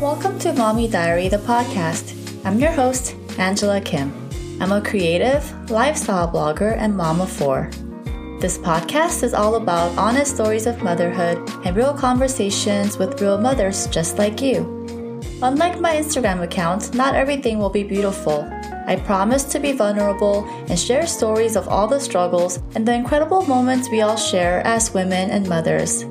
[0.00, 2.14] Welcome to Mommy Diary, the podcast.
[2.44, 4.12] I'm your host, Angela Kim.
[4.60, 5.42] I'm a creative,
[5.72, 7.68] lifestyle blogger, and mom of four.
[8.40, 13.88] This podcast is all about honest stories of motherhood and real conversations with real mothers
[13.88, 14.60] just like you.
[15.42, 18.48] Unlike my Instagram account, not everything will be beautiful.
[18.86, 23.42] I promise to be vulnerable and share stories of all the struggles and the incredible
[23.46, 26.04] moments we all share as women and mothers.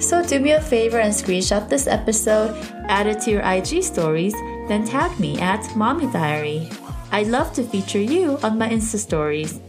[0.00, 2.56] So do me a favor and screenshot this episode,
[2.88, 4.32] add it to your IG stories,
[4.66, 6.70] then tag me at Mommy Diary.
[7.12, 9.60] I'd love to feature you on my Insta stories.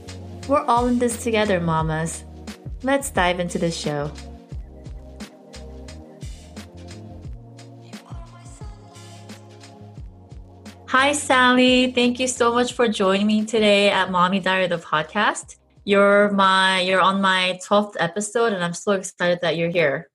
[0.48, 2.24] We're all in this together, mamas.
[2.82, 4.10] Let's dive into the show.
[10.88, 11.92] Hi, Sally.
[11.92, 15.58] Thank you so much for joining me today at Mommy Diary, the podcast.
[15.84, 20.11] You're my you're on my 12th episode and I'm so excited that you're here.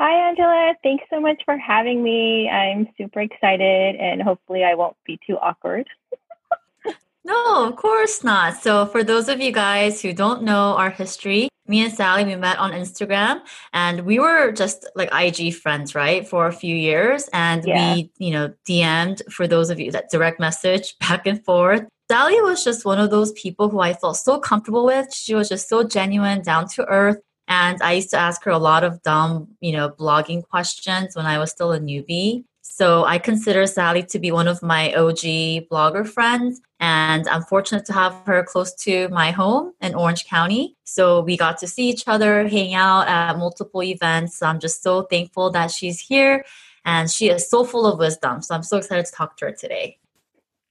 [0.00, 0.74] Hi, Angela.
[0.82, 2.48] Thanks so much for having me.
[2.48, 5.86] I'm super excited and hopefully I won't be too awkward.
[7.24, 8.56] no, of course not.
[8.62, 12.34] So, for those of you guys who don't know our history, me and Sally, we
[12.34, 13.42] met on Instagram
[13.74, 17.28] and we were just like IG friends, right, for a few years.
[17.34, 17.96] And yeah.
[17.96, 21.86] we, you know, DM'd for those of you that direct message back and forth.
[22.10, 25.12] Sally was just one of those people who I felt so comfortable with.
[25.14, 27.20] She was just so genuine, down to earth.
[27.50, 31.26] And I used to ask her a lot of dumb, you know, blogging questions when
[31.26, 32.44] I was still a newbie.
[32.62, 36.60] So I consider Sally to be one of my OG blogger friends.
[36.78, 40.76] And I'm fortunate to have her close to my home in Orange County.
[40.84, 44.38] So we got to see each other, hang out at multiple events.
[44.38, 46.44] So I'm just so thankful that she's here
[46.84, 48.42] and she is so full of wisdom.
[48.42, 49.98] So I'm so excited to talk to her today.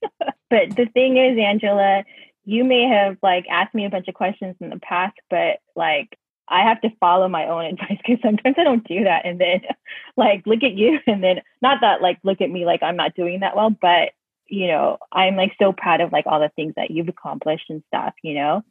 [0.48, 2.04] but the thing is, Angela,
[2.46, 6.16] you may have like asked me a bunch of questions in the past, but like
[6.50, 9.24] I have to follow my own advice because sometimes I don't do that.
[9.24, 9.62] And then
[10.16, 13.14] like look at you and then not that like look at me like I'm not
[13.14, 14.10] doing that well, but
[14.46, 17.84] you know, I'm like so proud of like all the things that you've accomplished and
[17.86, 18.62] stuff, you know?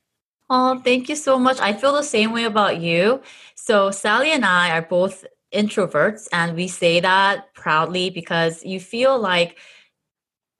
[0.49, 1.59] Oh, thank you so much.
[1.61, 3.21] I feel the same way about you.
[3.55, 9.17] So Sally and I are both introverts and we say that proudly because you feel
[9.17, 9.57] like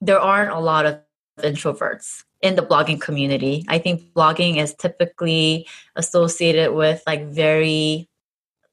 [0.00, 1.00] there aren't a lot of
[1.38, 3.64] introverts in the blogging community.
[3.68, 8.08] I think blogging is typically associated with like very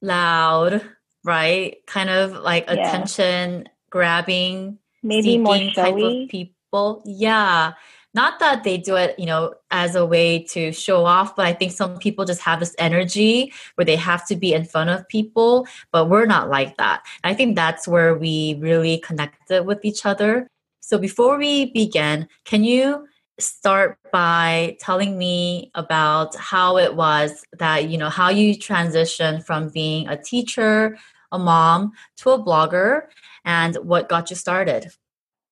[0.01, 0.81] loud,
[1.23, 1.78] right?
[1.85, 2.73] Kind of like yeah.
[2.73, 7.01] attention grabbing, maybe more type of people.
[7.05, 7.73] Yeah.
[8.13, 11.53] Not that they do it, you know, as a way to show off, but I
[11.53, 15.07] think some people just have this energy where they have to be in front of
[15.07, 17.05] people, but we're not like that.
[17.23, 20.47] I think that's where we really connected with each other.
[20.79, 23.07] So before we begin, can you
[23.39, 29.69] start by telling me about how it was that you know how you transitioned from
[29.69, 30.97] being a teacher
[31.31, 33.03] a mom to a blogger
[33.43, 34.91] and what got you started?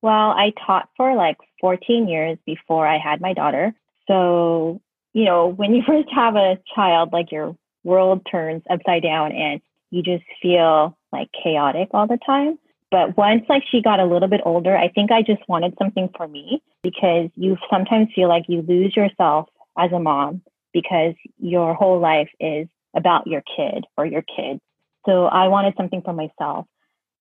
[0.02, 3.74] Well i taught for like 14 years before i had my daughter.
[4.08, 4.82] So
[5.14, 9.62] you know when you first have a child like your world turns upside down and
[9.92, 12.58] you just feel like chaotic all the time
[12.92, 16.10] but once like she got a little bit older, I think I just wanted something
[16.16, 20.42] for me because you sometimes feel like you lose yourself as a mom
[20.74, 24.60] because your whole life is about your kid or your kids.
[25.06, 26.66] So I wanted something for myself.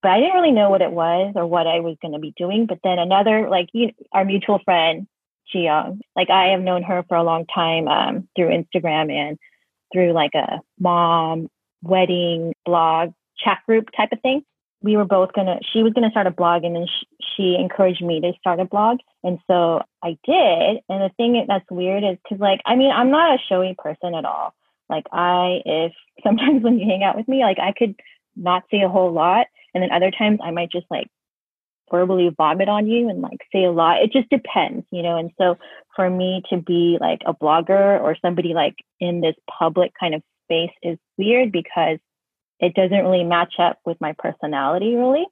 [0.01, 2.33] But I didn't really know what it was or what I was going to be
[2.37, 2.67] doing.
[2.67, 5.07] But then another, like you, our mutual friend,
[5.53, 9.37] Young, like I have known her for a long time um, through Instagram and
[9.93, 11.49] through like a mom
[11.81, 14.43] wedding blog chat group type of thing
[14.85, 18.03] we were both gonna she was gonna start a blog and then she, she encouraged
[18.03, 18.99] me to start a blog.
[19.23, 20.83] And so i did.
[20.87, 24.13] And the thing that's weird is because like i mean i'm not a showy person
[24.13, 24.53] at all.
[24.87, 25.93] Like i if
[26.23, 27.95] sometimes when you hang out with me like i could
[28.35, 29.47] not say a whole lot.
[29.73, 31.07] And then other times i might just like
[31.91, 34.03] verbally vomit on you and like say a lot.
[34.03, 35.17] It just depends you know?
[35.17, 35.57] And so
[35.95, 40.21] for me to be like a blogger or somebody like in this public kind of
[40.43, 41.97] space is weird because
[42.59, 45.25] it doesn't really match up with my personality really.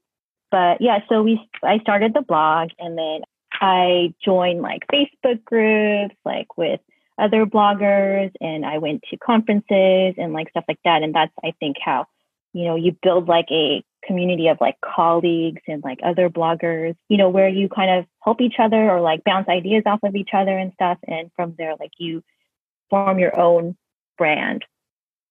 [0.52, 3.22] But yeah, so we I started the blog and then
[3.54, 6.80] I joined like Facebook groups like with
[7.18, 11.04] other bloggers and I went to conferences and like stuff like that.
[11.04, 12.08] And that's I think how,
[12.54, 17.18] you know, you build like a community of like colleagues and like other bloggers, you
[17.18, 20.32] know, where you kind of help each other or like bounce ideas off of each
[20.34, 20.98] other and stuff.
[21.08, 22.24] And from there, like you
[22.90, 23.76] form your own
[24.18, 24.66] brand.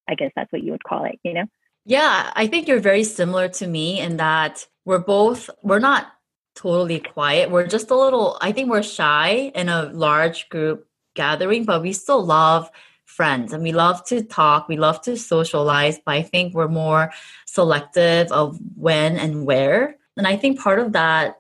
[0.08, 1.44] I guess that's what you would call it, you know?
[1.84, 6.12] Yeah, I think you're very similar to me in that we're both, we're not
[6.54, 7.50] totally quiet.
[7.50, 11.92] We're just a little, I think we're shy in a large group gathering, but we
[11.92, 12.70] still love
[13.04, 14.68] friends and we love to talk.
[14.68, 17.12] We love to socialize, but I think we're more
[17.46, 21.38] selective of when and where And I think part of that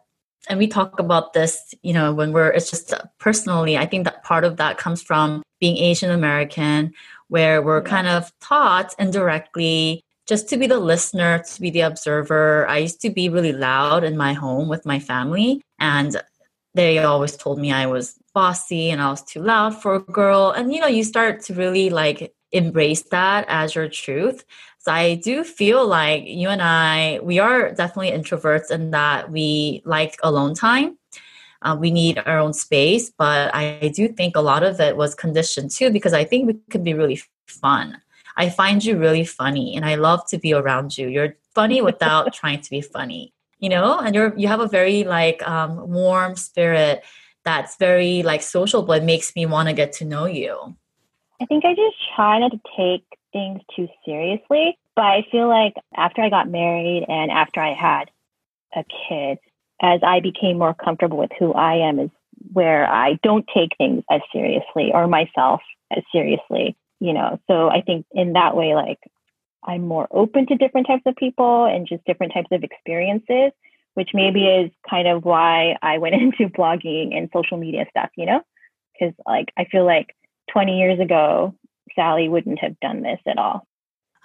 [0.48, 4.24] and we talk about this, you know, when we're, it's just personally, I think that
[4.24, 6.92] part of that comes from being Asian American,
[7.28, 12.66] where we're kind of taught indirectly just to be the listener, to be the observer.
[12.66, 16.16] I used to be really loud in my home with my family, and
[16.72, 20.50] they always told me I was bossy and I was too loud for a girl.
[20.56, 24.46] And, you know, you start to really like embrace that as your truth.
[24.78, 29.82] So I do feel like you and I, we are definitely introverts in that we
[29.84, 30.96] like alone time.
[31.60, 35.14] Uh, we need our own space, but I do think a lot of it was
[35.14, 38.00] conditioned too because I think we could be really fun.
[38.36, 41.08] I find you really funny and I love to be around you.
[41.08, 45.04] You're funny without trying to be funny, you know, and you're you have a very
[45.04, 47.04] like um, warm spirit
[47.44, 50.76] that's very like social, but makes me want to get to know you.
[51.40, 54.78] I think I just try not to take things too seriously.
[54.94, 58.10] But I feel like after I got married and after I had
[58.76, 59.38] a kid,
[59.80, 62.10] as I became more comfortable with who I am, is
[62.52, 67.40] where I don't take things as seriously or myself as seriously, you know.
[67.48, 69.00] So I think in that way, like
[69.64, 73.50] I'm more open to different types of people and just different types of experiences,
[73.94, 78.26] which maybe is kind of why I went into blogging and social media stuff, you
[78.26, 78.40] know?
[78.92, 80.14] Because like I feel like
[80.52, 81.54] 20 years ago,
[81.96, 83.66] Sally wouldn't have done this at all.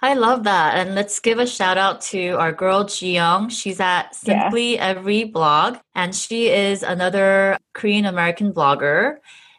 [0.00, 0.76] I love that.
[0.76, 3.50] And let's give a shout out to our girl Jiyoung.
[3.50, 4.86] She's at Simply yeah.
[4.86, 9.16] Every Blog, and she is another Korean American blogger.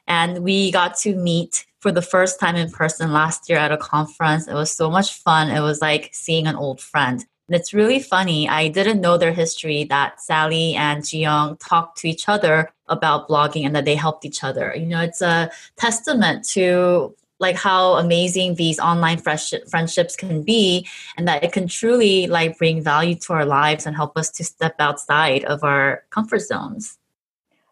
[0.07, 3.77] And we got to meet for the first time in person last year at a
[3.77, 4.47] conference.
[4.47, 5.49] It was so much fun.
[5.49, 7.25] It was like seeing an old friend.
[7.47, 8.47] And it's really funny.
[8.47, 13.65] I didn't know their history that Sally and Jiyoung talked to each other about blogging
[13.65, 14.75] and that they helped each other.
[14.77, 20.87] You know, it's a testament to like how amazing these online friendships can be
[21.17, 24.43] and that it can truly like bring value to our lives and help us to
[24.43, 26.97] step outside of our comfort zones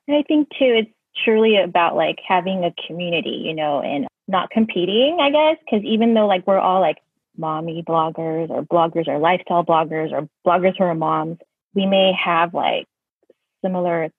[0.07, 4.49] and i think too it's truly about like having a community you know and not
[4.49, 6.97] competing i guess because even though like we're all like
[7.37, 11.37] mommy bloggers or bloggers or lifestyle bloggers or bloggers who are moms
[11.73, 12.85] we may have like
[13.63, 14.09] similar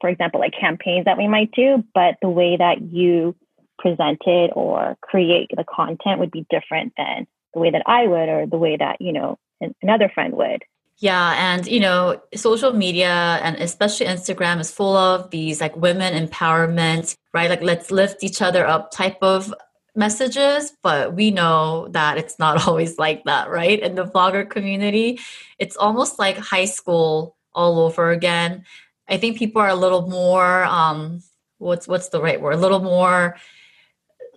[0.00, 3.34] for example like campaigns that we might do but the way that you
[3.78, 8.46] presented or create the content would be different than the way that I would or
[8.46, 9.38] the way that, you know,
[9.82, 10.62] another friend would.
[11.00, 16.12] Yeah, and you know, social media and especially Instagram is full of these like women
[16.26, 17.48] empowerment, right?
[17.48, 19.54] Like let's lift each other up type of
[19.94, 23.78] messages, but we know that it's not always like that, right?
[23.80, 25.20] In the vlogger community,
[25.58, 28.64] it's almost like high school all over again.
[29.08, 31.22] I think people are a little more um
[31.58, 32.54] what's what's the right word?
[32.54, 33.36] A little more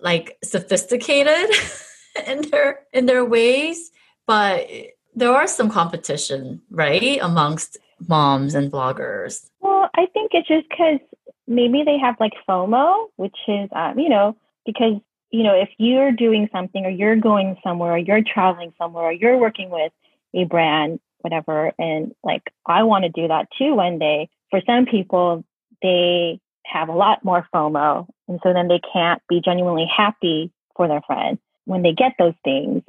[0.00, 1.50] like sophisticated
[2.26, 3.90] in their in their ways
[4.26, 4.68] but
[5.14, 7.78] there are some competition right amongst
[8.08, 10.98] moms and bloggers well i think it's just because
[11.46, 14.36] maybe they have like fomo which is um, you know
[14.66, 14.94] because
[15.30, 19.12] you know if you're doing something or you're going somewhere or you're traveling somewhere or
[19.12, 19.92] you're working with
[20.34, 24.86] a brand whatever and like i want to do that too one day for some
[24.86, 25.44] people
[25.82, 28.06] they have a lot more FOMO.
[28.28, 32.34] And so then they can't be genuinely happy for their friend when they get those
[32.44, 32.82] things,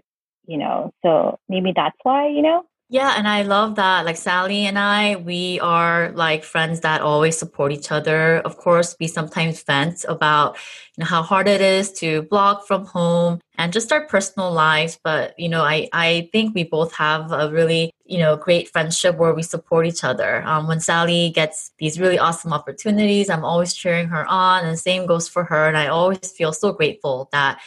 [0.45, 0.93] you know.
[1.03, 2.65] So maybe that's why, you know?
[2.93, 4.05] Yeah, and I love that.
[4.05, 8.37] Like Sally and I, we are like friends that always support each other.
[8.45, 10.57] Of course, we sometimes vent about
[10.95, 14.99] you know how hard it is to blog from home and just our personal lives.
[15.03, 19.17] But you know, I I think we both have a really you know great friendship
[19.17, 20.43] where we support each other.
[20.45, 25.07] Um, when Sally gets these really awesome opportunities, I'm always cheering her on, and same
[25.07, 25.67] goes for her.
[25.67, 27.59] And I always feel so grateful that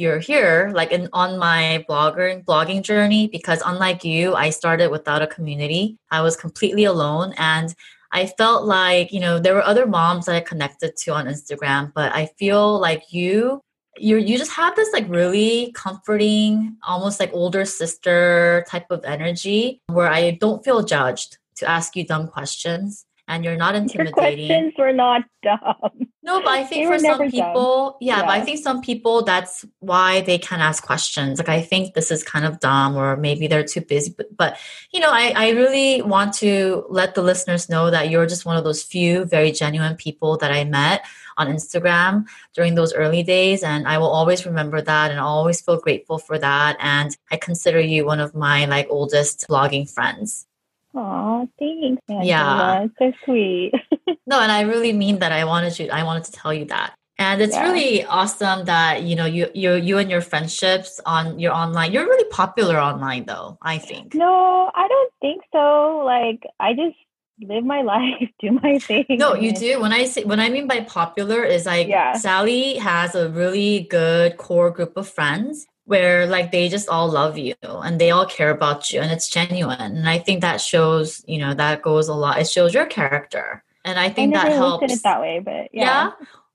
[0.00, 5.20] you're here like in, on my blogger blogging journey because unlike you i started without
[5.20, 7.74] a community i was completely alone and
[8.12, 11.92] i felt like you know there were other moms that i connected to on instagram
[11.94, 13.60] but i feel like you
[13.98, 19.82] you you just have this like really comforting almost like older sister type of energy
[19.88, 24.46] where i don't feel judged to ask you dumb questions and you're not intimidating.
[24.46, 26.09] Your questions were not dumb.
[26.22, 29.64] No, but I think for some people, yeah, yeah, but I think some people that's
[29.78, 31.38] why they can ask questions.
[31.38, 34.14] Like I think this is kind of dumb, or maybe they're too busy.
[34.14, 34.58] But, but
[34.92, 38.58] you know, I, I really want to let the listeners know that you're just one
[38.58, 41.06] of those few very genuine people that I met
[41.38, 43.62] on Instagram during those early days.
[43.62, 46.76] And I will always remember that and always feel grateful for that.
[46.80, 50.46] And I consider you one of my like oldest blogging friends.
[50.94, 52.02] Aw, thanks.
[52.08, 52.24] Angela.
[52.24, 52.86] Yeah.
[52.98, 53.72] So sweet.
[54.26, 56.94] no, and I really mean that I wanted you I wanted to tell you that.
[57.18, 57.70] And it's Yeah.
[57.70, 61.92] really awesome that you know you you you and your friendships on your online.
[61.92, 64.14] You're really popular online though, I think.
[64.14, 66.02] No, I don't think so.
[66.04, 66.96] Like I just
[67.42, 69.06] live my life, do my thing.
[69.10, 69.80] No, you do.
[69.80, 72.14] When I say when I mean by popular is like Yeah.
[72.14, 77.36] Sally has a really good core group of friends where like they just all love
[77.36, 79.80] you and they all care about you and it's genuine.
[79.80, 82.38] And I think that shows, you know, that goes a lot.
[82.38, 83.64] It shows your character.
[83.84, 84.92] And I I think never that helps.
[84.92, 85.82] it that way, but yeah.
[85.82, 86.10] yeah.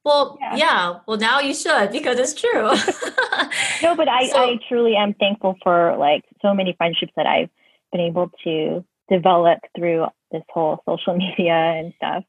[0.06, 0.56] Well, Yeah.
[0.56, 1.00] yeah.
[1.06, 2.72] Well, now you should because it's true.
[3.84, 7.50] No, but I, So- I truly am thankful for like so many friendships that I've
[7.92, 12.24] been able to develop through this whole social media and stuff.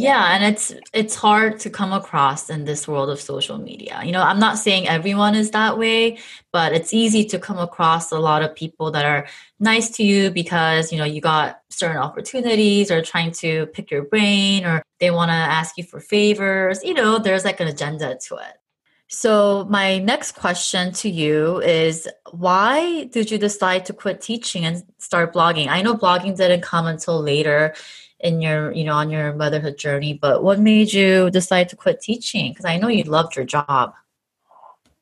[0.00, 4.00] Yeah, and it's it's hard to come across in this world of social media.
[4.04, 6.18] You know, I'm not saying everyone is that way,
[6.52, 9.26] but it's easy to come across a lot of people that are
[9.58, 14.04] nice to you because, you know, you got certain opportunities or trying to pick your
[14.04, 16.82] brain or they want to ask you for favors.
[16.84, 18.54] You know, there's like an agenda to it.
[19.08, 24.84] So, my next question to you is why did you decide to quit teaching and
[24.98, 25.68] start blogging?
[25.68, 27.74] I know blogging didn't come until later
[28.20, 32.00] in your, you know, on your motherhood journey, but what made you decide to quit
[32.00, 32.52] teaching?
[32.52, 33.94] Because I know you loved your job.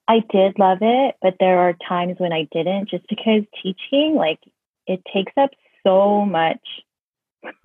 [0.09, 4.39] I did love it, but there are times when I didn't just because teaching, like,
[4.87, 5.51] it takes up
[5.85, 6.61] so much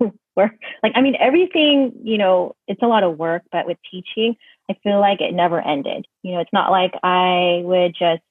[0.36, 0.52] work.
[0.82, 4.36] Like, I mean, everything, you know, it's a lot of work, but with teaching,
[4.70, 6.06] I feel like it never ended.
[6.22, 8.22] You know, it's not like I would just,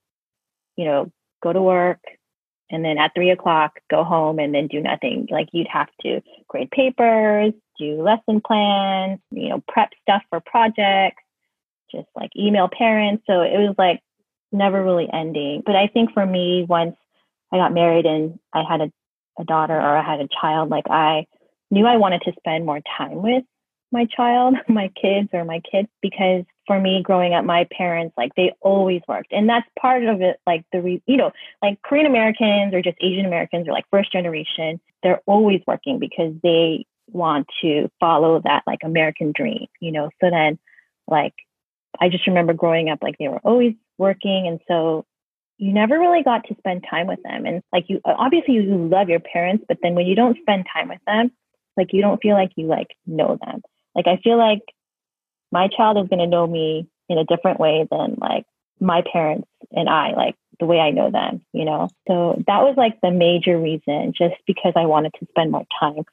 [0.75, 1.11] you know,
[1.41, 1.99] go to work
[2.71, 5.27] and then at three o'clock go home and then do nothing.
[5.29, 11.21] Like, you'd have to grade papers, do lesson plans, you know, prep stuff for projects
[11.91, 13.23] just like email parents.
[13.27, 14.01] So it was like
[14.51, 15.63] never really ending.
[15.65, 16.95] But I think for me, once
[17.51, 18.91] I got married and I had a,
[19.39, 21.25] a daughter or I had a child, like I
[21.69, 23.43] knew I wanted to spend more time with
[23.91, 28.33] my child, my kids or my kids, because for me growing up, my parents, like
[28.37, 29.33] they always worked.
[29.33, 32.95] And that's part of it, like the, re- you know, like Korean Americans or just
[33.01, 38.63] Asian Americans or like first generation, they're always working because they want to follow that
[38.65, 40.09] like American dream, you know?
[40.21, 40.59] So then
[41.09, 41.33] like
[41.99, 44.47] I just remember growing up, like they were always working.
[44.47, 45.05] And so
[45.57, 47.45] you never really got to spend time with them.
[47.45, 50.67] And like you, uh, obviously you love your parents, but then when you don't spend
[50.73, 51.33] time with them,
[51.75, 53.61] like you don't feel like you like know them.
[53.93, 54.61] Like I feel like
[55.51, 58.45] my child is going to know me in a different way than like
[58.79, 61.89] my parents and I, like the way I know them, you know?
[62.07, 66.03] So that was like the major reason, just because I wanted to spend more time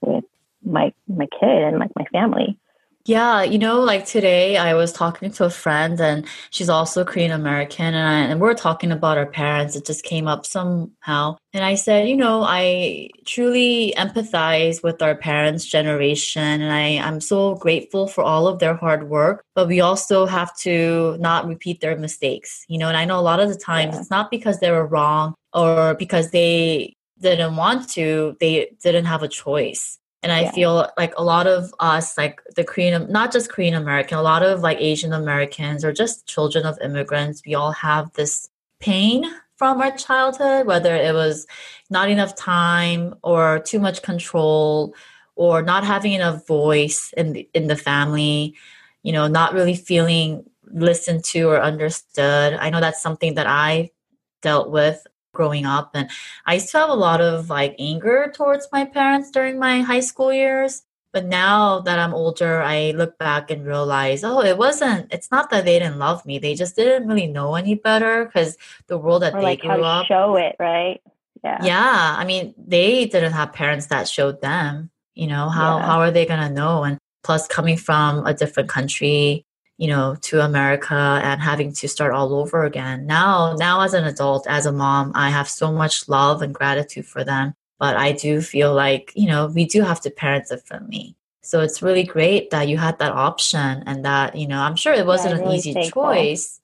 [0.00, 0.24] with
[0.64, 2.58] my, my kid and like my family.
[3.08, 7.30] Yeah, you know, like today I was talking to a friend and she's also Korean
[7.30, 9.74] American and, I, and we're talking about our parents.
[9.76, 11.38] It just came up somehow.
[11.54, 17.22] And I said, you know, I truly empathize with our parents' generation and I, I'm
[17.22, 21.80] so grateful for all of their hard work, but we also have to not repeat
[21.80, 24.00] their mistakes, you know, and I know a lot of the times Yeah.
[24.02, 29.22] it's not because they were wrong or because they didn't want to, they didn't have
[29.22, 29.98] a choice.
[30.22, 30.52] And I Yeah.
[30.52, 34.42] feel like a lot of us, like the Korean, not just Korean American, a lot
[34.42, 38.48] of like Asian Americans or just children of immigrants, we all have this
[38.80, 39.24] pain
[39.56, 41.46] from our childhood, whether it was
[41.90, 44.94] not enough time or too much control
[45.36, 48.54] or not having enough voice in the, in the family,
[49.02, 52.54] you know, not really feeling listened to or understood.
[52.54, 53.90] I know that's something that I
[54.42, 56.10] dealt with growing up and
[56.46, 60.00] I used to have a lot of like anger towards my parents during my high
[60.00, 60.82] school years.
[61.12, 65.48] But now that I'm older, I look back and realize, oh, it wasn't, it's not
[65.50, 66.38] that they didn't love me.
[66.38, 68.58] They just didn't really know any better because
[68.88, 70.06] the world that Or they like grew up.
[70.06, 71.00] show it, right?
[71.42, 71.64] Yeah.
[71.64, 72.14] Yeah.
[72.18, 75.86] I mean, they didn't have parents that showed them, you know, how, Yeah.
[75.86, 76.84] how are they going to know?
[76.84, 79.46] And plus coming from a different country,
[79.78, 83.06] you know, to America and having to start all over again.
[83.06, 87.06] Now, now as an adult, as a mom, I have so much love and gratitude
[87.06, 87.54] for them.
[87.78, 91.14] But I do feel like, you know, we do have to parent differently.
[91.42, 94.92] So it's really great that you had that option and that, you know, I'm sure
[94.92, 96.02] it wasn't an really easy thankful.
[96.02, 96.60] choice.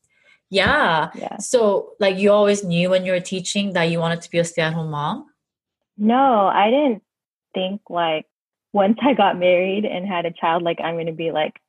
[0.50, 1.10] Yeah.
[1.14, 1.38] Yeah.
[1.38, 4.44] So, like, you always knew when you were teaching that you wanted to be a
[4.44, 5.26] stay at home mom?
[5.96, 7.02] No, I didn't
[7.54, 8.26] think like
[8.72, 11.60] once I got married and had a child, like I'm going to be like,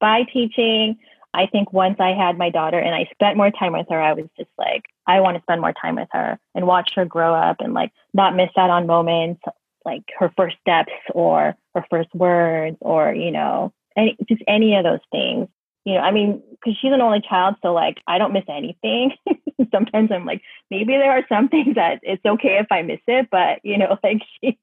[0.00, 0.98] by teaching.
[1.32, 4.14] I think once I had my daughter and I spent more time with her, I
[4.14, 7.34] was just like, I want to spend more time with her and watch her grow
[7.34, 9.40] up and like not miss out on moments
[9.84, 14.84] like her first steps or her first words or, you know, any, just any of
[14.84, 15.48] those things.
[15.84, 19.12] You know, I mean, because she's an only child, so like I don't miss anything.
[19.72, 23.28] Sometimes I'm like, maybe there are some things that it's okay if I miss it,
[23.30, 24.58] but you know, like she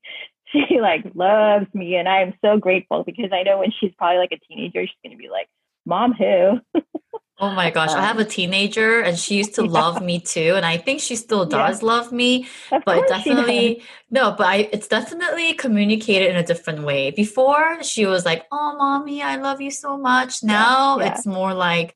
[0.70, 4.18] she like loves me and I am so grateful because I know when she's probably
[4.18, 5.48] like a teenager, she's gonna be like,
[5.86, 6.60] mom who?
[7.40, 9.70] Oh my gosh, I have a um, teenager and she used to yeah.
[9.70, 10.54] love me too.
[10.56, 11.88] And I think she still does yeah.
[11.88, 12.48] love me.
[12.72, 17.12] Of but definitely no, but I it's definitely communicated in a different way.
[17.12, 20.44] Before she was like, Oh mommy, I love you so much.
[20.44, 21.14] Now yeah.
[21.14, 21.96] it's more like,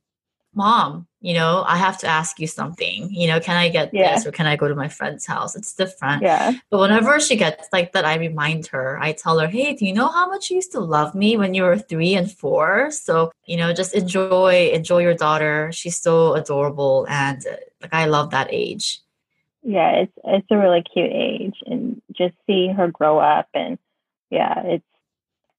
[0.54, 3.10] Mom, you know, I have to ask you something.
[3.10, 4.16] You know, can I get yeah.
[4.16, 5.56] this or can I go to my friend's house?
[5.56, 6.24] It's different.
[6.24, 6.54] Yeah.
[6.70, 9.94] But whenever she gets like that, I remind her, I tell her, hey, do you
[9.94, 12.92] know how much you used to love me when you were three and four?
[12.92, 15.72] So, you know, just enjoy, enjoy your daughter.
[15.72, 17.06] She's so adorable.
[17.10, 19.00] And uh, like, I love that age.
[19.64, 21.56] Yeah, it's, it's a really cute age.
[21.66, 23.78] And just see her grow up and
[24.30, 24.86] yeah, it's,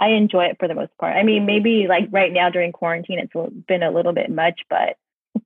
[0.02, 1.16] I enjoy it for the most part.
[1.16, 3.32] I mean, maybe like right now during quarantine, it's
[3.68, 4.96] been a little bit much, but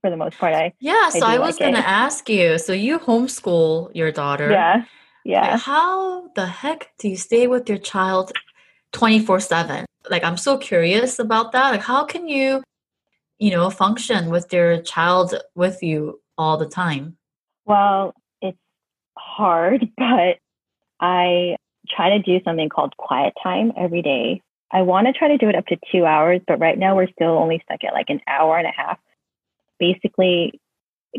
[0.00, 0.54] for the most part.
[0.54, 1.10] I yeah.
[1.10, 2.56] So I, I was like gonna ask you.
[2.58, 4.50] So you homeschool your daughter.
[4.50, 4.84] Yeah.
[5.25, 5.56] Yeah.
[5.58, 8.32] how the heck do you stay with your child
[8.92, 9.84] twenty four seven?
[10.08, 11.70] Like I'm so curious about that.
[11.70, 12.62] Like how can you,
[13.38, 17.18] you know, function with your child with you all the time?
[17.66, 18.56] Well, it's
[19.18, 20.38] hard, but
[20.98, 21.56] I
[21.88, 24.42] try to do something called quiet time every day.
[24.73, 27.11] I want to try to do it up to two hours, but right now we're
[27.11, 28.99] still only stuck at like an hour and a half
[29.78, 30.61] basically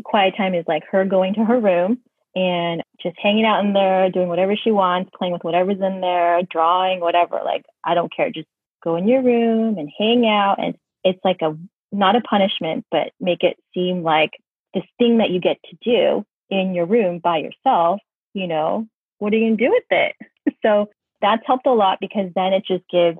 [0.04, 1.98] quiet time is like her going to her room
[2.34, 6.42] and just hanging out in there, doing whatever she wants, playing with whatever's in there,
[6.42, 7.40] drawing, whatever.
[7.44, 8.30] Like, I don't care.
[8.30, 8.48] Just
[8.82, 10.56] go in your room and hang out.
[10.62, 11.56] And it's like a,
[11.90, 14.32] not a punishment, but make it seem like
[14.74, 18.00] this thing that you get to do in your room by yourself,
[18.34, 18.86] you know,
[19.18, 20.14] what are you going to do with it?
[20.64, 20.90] so
[21.20, 23.18] that's helped a lot because then it just gives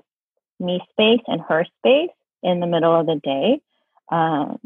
[0.59, 2.09] me space and her space
[2.43, 3.61] in the middle of the day.
[4.11, 4.59] Um,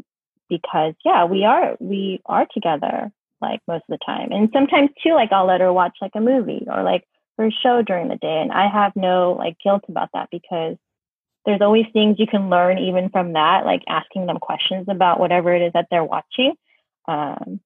[0.48, 3.10] because yeah, we are we are together
[3.40, 4.32] like most of the time.
[4.32, 7.04] And sometimes too, like I'll let her watch like a movie or like
[7.38, 8.40] her show during the day.
[8.40, 10.76] And I have no like guilt about that because
[11.44, 15.54] there's always things you can learn even from that, like asking them questions about whatever
[15.54, 16.54] it is that they're watching.
[17.06, 17.60] Um,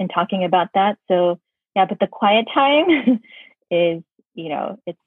[0.00, 0.98] and talking about that.
[1.06, 1.38] So
[1.76, 2.86] yeah, but the quiet time
[3.70, 4.02] is,
[4.34, 4.98] you know, it's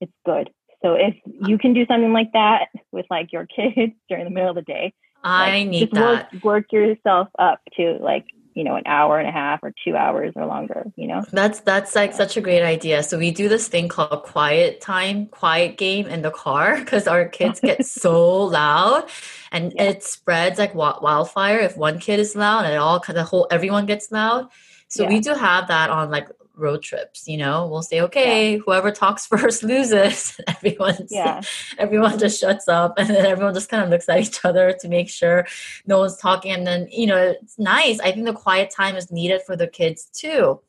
[0.00, 0.50] it's good.
[0.82, 4.50] So if you can do something like that with like your kids during the middle
[4.50, 4.92] of the day,
[5.24, 6.32] I like, need just that.
[6.32, 8.26] Work, work yourself up to like
[8.58, 11.60] you know an hour and a half or two hours or longer you know that's
[11.60, 15.78] that's like such a great idea so we do this thing called quiet time quiet
[15.78, 19.08] game in the car because our kids get so loud
[19.52, 19.84] and yeah.
[19.84, 23.46] it spreads like wildfire if one kid is loud and it all kind of whole
[23.52, 24.48] everyone gets loud
[24.88, 25.08] so yeah.
[25.08, 26.28] we do have that on like
[26.58, 28.58] road trips you know we'll say okay yeah.
[28.64, 31.40] whoever talks first loses everyone's yeah.
[31.78, 34.88] everyone just shuts up and then everyone just kind of looks at each other to
[34.88, 35.46] make sure
[35.86, 39.10] no one's talking and then you know it's nice i think the quiet time is
[39.10, 40.60] needed for the kids too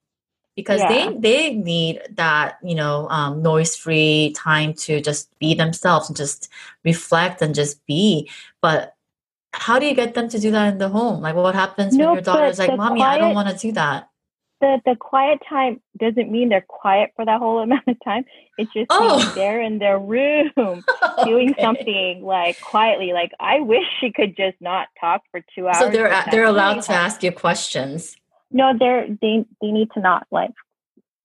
[0.55, 0.89] because yeah.
[0.89, 6.17] they they need that you know um, noise free time to just be themselves and
[6.17, 6.49] just
[6.83, 8.29] reflect and just be
[8.61, 8.95] but
[9.53, 12.07] how do you get them to do that in the home like what happens no,
[12.07, 14.08] when your daughter's like mommy quiet, i don't want to do that
[14.61, 18.25] the the quiet time doesn't mean they're quiet for that whole amount of time.
[18.57, 19.17] It just oh.
[19.17, 21.23] means they're in their room okay.
[21.25, 23.13] doing something like quietly.
[23.13, 25.77] Like I wish she could just not talk for two hours.
[25.77, 28.15] So they're they're allowed to ask you questions.
[28.51, 30.51] No, they're they they need to not like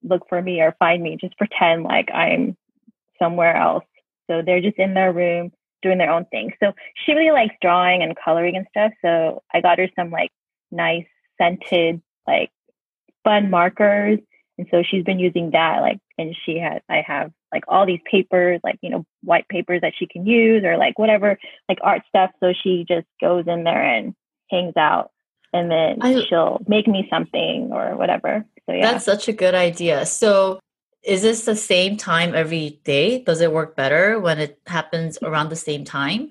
[0.02, 1.16] look for me or find me.
[1.20, 2.56] Just pretend like I'm
[3.18, 3.84] somewhere else.
[4.30, 6.52] So they're just in their room doing their own thing.
[6.60, 6.72] So
[7.04, 8.92] she really likes drawing and coloring and stuff.
[9.02, 10.30] So I got her some like
[10.70, 11.06] nice
[11.38, 12.50] scented like
[13.24, 14.18] fun markers.
[14.56, 18.00] And so she's been using that, like, and she has, I have like all these
[18.08, 22.02] papers, like, you know, white papers that she can use or like whatever, like art
[22.08, 22.30] stuff.
[22.38, 24.14] So she just goes in there and
[24.50, 25.10] hangs out
[25.52, 28.44] and then I, she'll make me something or whatever.
[28.66, 28.92] So yeah.
[28.92, 30.04] That's such a good idea.
[30.04, 30.60] So
[31.02, 33.22] is this the same time every day?
[33.22, 36.30] Does it work better when it happens around the same time?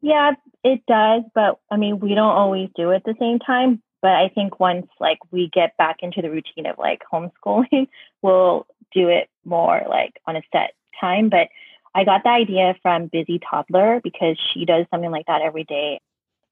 [0.00, 3.82] Yeah, it does, but I mean, we don't always do it at the same time.
[4.00, 7.88] But I think once like we get back into the routine of like homeschooling,
[8.22, 11.28] we'll do it more like on a set time.
[11.28, 11.48] But
[11.94, 16.00] I got the idea from Busy Toddler because she does something like that every day.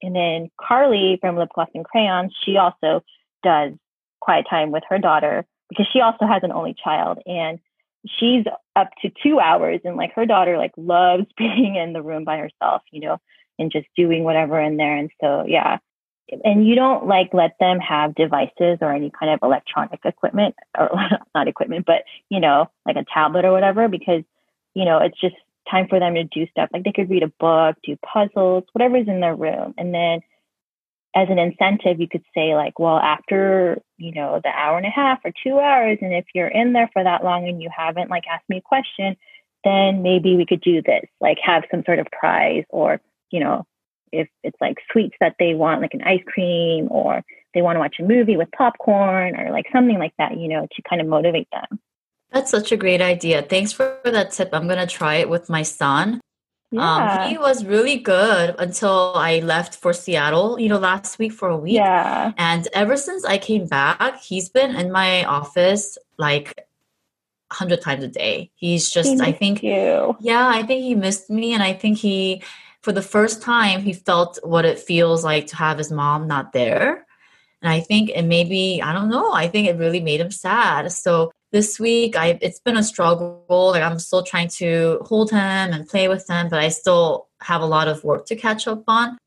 [0.02, 3.02] And then Carly from Lip Gloss and Crayons, she also
[3.42, 3.72] does
[4.20, 7.59] quiet time with her daughter because she also has an only child and
[8.06, 12.24] she's up to two hours and like her daughter like loves being in the room
[12.24, 13.18] by herself, you know,
[13.59, 14.96] and just doing whatever in there.
[14.96, 15.78] And so yeah,
[16.45, 20.91] and you don't like let them have devices or any kind of electronic equipment or
[21.35, 24.23] not equipment but you know like a tablet or whatever because
[24.75, 25.37] you know it's just
[25.71, 26.71] time for them to do stuff.
[26.73, 29.75] Like they could read a book do puzzles whatever's in their room.
[29.77, 30.21] And then
[31.15, 34.91] as an incentive you could say like well after you know the hour and a
[34.91, 38.11] half or two hours and if you're in there for that long and you haven't
[38.11, 39.17] like asked me a question
[39.65, 43.67] then maybe we could do this like have some sort of prize or you know
[44.12, 47.23] if it's like sweets that they want, like an ice cream, or
[47.55, 50.66] they want to watch a movie with popcorn or like something like that, you know,
[50.71, 51.81] to kind of motivate them.
[52.31, 53.42] That's such a great idea.
[53.42, 54.51] Thanks for that tip.
[54.53, 56.21] I'm going to try it with my son.
[56.73, 57.23] Yeah.
[57.23, 61.49] Um, he was really good until I left for Seattle, you know, last week for
[61.49, 61.75] a week.
[61.75, 62.33] Yeah.
[62.37, 66.66] And ever since I came back, he's been in my office like
[67.53, 68.51] hundred times a day.
[68.57, 70.16] He's just, he I think, you.
[70.21, 72.42] yeah, I think he missed me, and I think he,
[72.87, 76.53] for the first time, he felt what it feels like to have his mom not
[76.53, 77.05] there.
[77.61, 80.92] And I think it maybe, I don't know, I think it really made him sad.
[80.92, 83.44] So this week I it's been a struggle.
[83.49, 87.61] Like I'm still trying to hold him and play with him, but I still have
[87.61, 89.18] a lot of work to catch up on.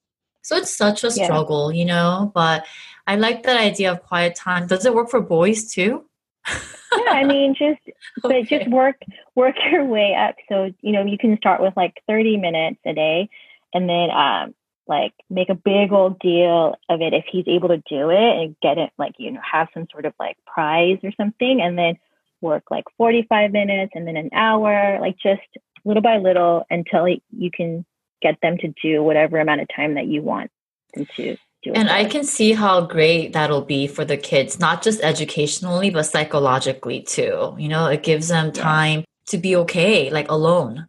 [0.42, 1.80] So it's such a struggle, yeah.
[1.80, 2.66] you know, but
[3.08, 4.68] I like that idea of quiet time.
[4.68, 6.06] Does it work for boys too?
[6.48, 7.82] yeah, I mean just
[8.24, 8.42] okay.
[8.42, 9.02] but just work
[9.36, 10.36] work your way up.
[10.48, 13.30] So, you know, you can start with like 30 minutes a day
[13.74, 14.54] and then um
[14.88, 18.56] like make a big old deal of it if he's able to do it and
[18.62, 21.98] get it like you know have some sort of like prize or something and then
[22.42, 25.42] work like 45 minutes and then an hour, like just
[25.86, 27.86] little by little until you can
[28.22, 30.52] get them to do whatever amount of time that you want
[30.94, 31.74] them to do.
[31.74, 36.04] And I can see how great that'll be for the kids, not just educationally, but
[36.04, 37.56] psychologically too.
[37.58, 39.06] You know, it gives them time yeah.
[39.28, 40.88] to be okay, like alone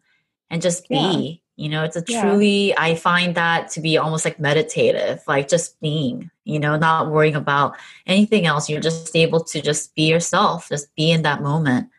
[0.51, 1.43] and just be.
[1.61, 2.77] You know, it's a truly, yeah.
[2.79, 7.35] I find that to be almost like meditative, like just being, you know, not worrying
[7.35, 8.71] about anything else.
[8.71, 11.91] You're just able to just be yourself, just be in that moment.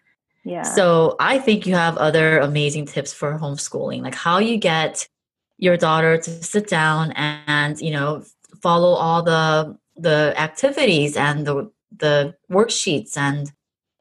[0.43, 0.63] Yeah.
[0.63, 5.07] So I think you have other amazing tips for homeschooling, like how you get
[5.59, 8.23] your daughter to sit down and, you know,
[8.63, 13.51] follow all the the activities and the the worksheets and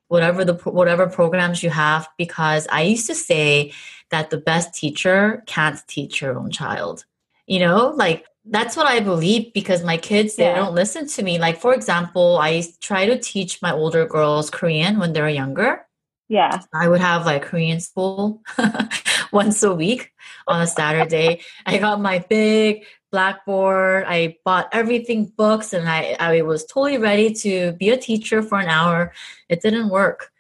[0.09, 3.73] whatever the whatever programs you have because I used to say
[4.11, 7.05] that the best teacher can't teach your own child.
[7.47, 10.57] You know, like that's what I believe because my kids they yeah.
[10.57, 11.39] don't listen to me.
[11.39, 15.87] Like for example, I try to teach my older girls Korean when they're younger.
[16.29, 16.61] Yeah.
[16.73, 18.41] I would have like Korean school
[19.33, 20.13] once a week
[20.47, 21.41] on a Saturday.
[21.67, 24.05] I got my big blackboard.
[24.07, 28.61] I bought everything books and I, I was totally ready to be a teacher for
[28.61, 29.13] an hour.
[29.49, 30.31] It didn't work.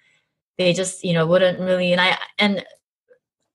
[0.59, 2.65] They just, you know, wouldn't really and I and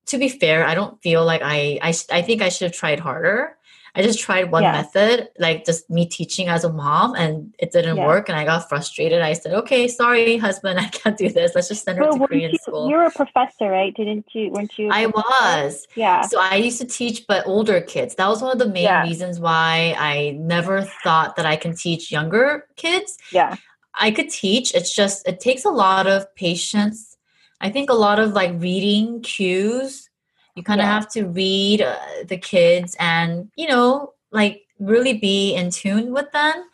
[0.07, 2.99] to be fair, I don't feel like I I, I think I should have tried
[2.99, 3.57] harder.
[3.97, 4.73] I just tried one yeah.
[4.73, 8.05] method, like just me teaching as a mom, and it didn't yeah.
[8.05, 8.27] work.
[8.27, 9.21] And I got frustrated.
[9.21, 11.55] I said, "Okay, sorry, husband, I can't do this.
[11.55, 13.95] Let's just send her well, to Korean you, school." You were a professor, right?
[13.95, 14.51] Didn't you?
[14.51, 14.89] Weren't you?
[14.91, 15.87] I was.
[15.95, 16.21] Yeah.
[16.23, 18.15] So I used to teach, but older kids.
[18.15, 19.03] That was one of the main yeah.
[19.03, 23.17] reasons why I never thought that I can teach younger kids.
[23.31, 23.55] Yeah.
[23.97, 24.75] I could teach.
[24.75, 27.14] It's just it takes a lot of patience
[27.61, 30.09] I think a lot of like reading cues.
[30.55, 30.93] You kind of yeah.
[30.93, 36.31] have to read uh, the kids and, you know, like really be in tune with
[36.31, 36.69] them.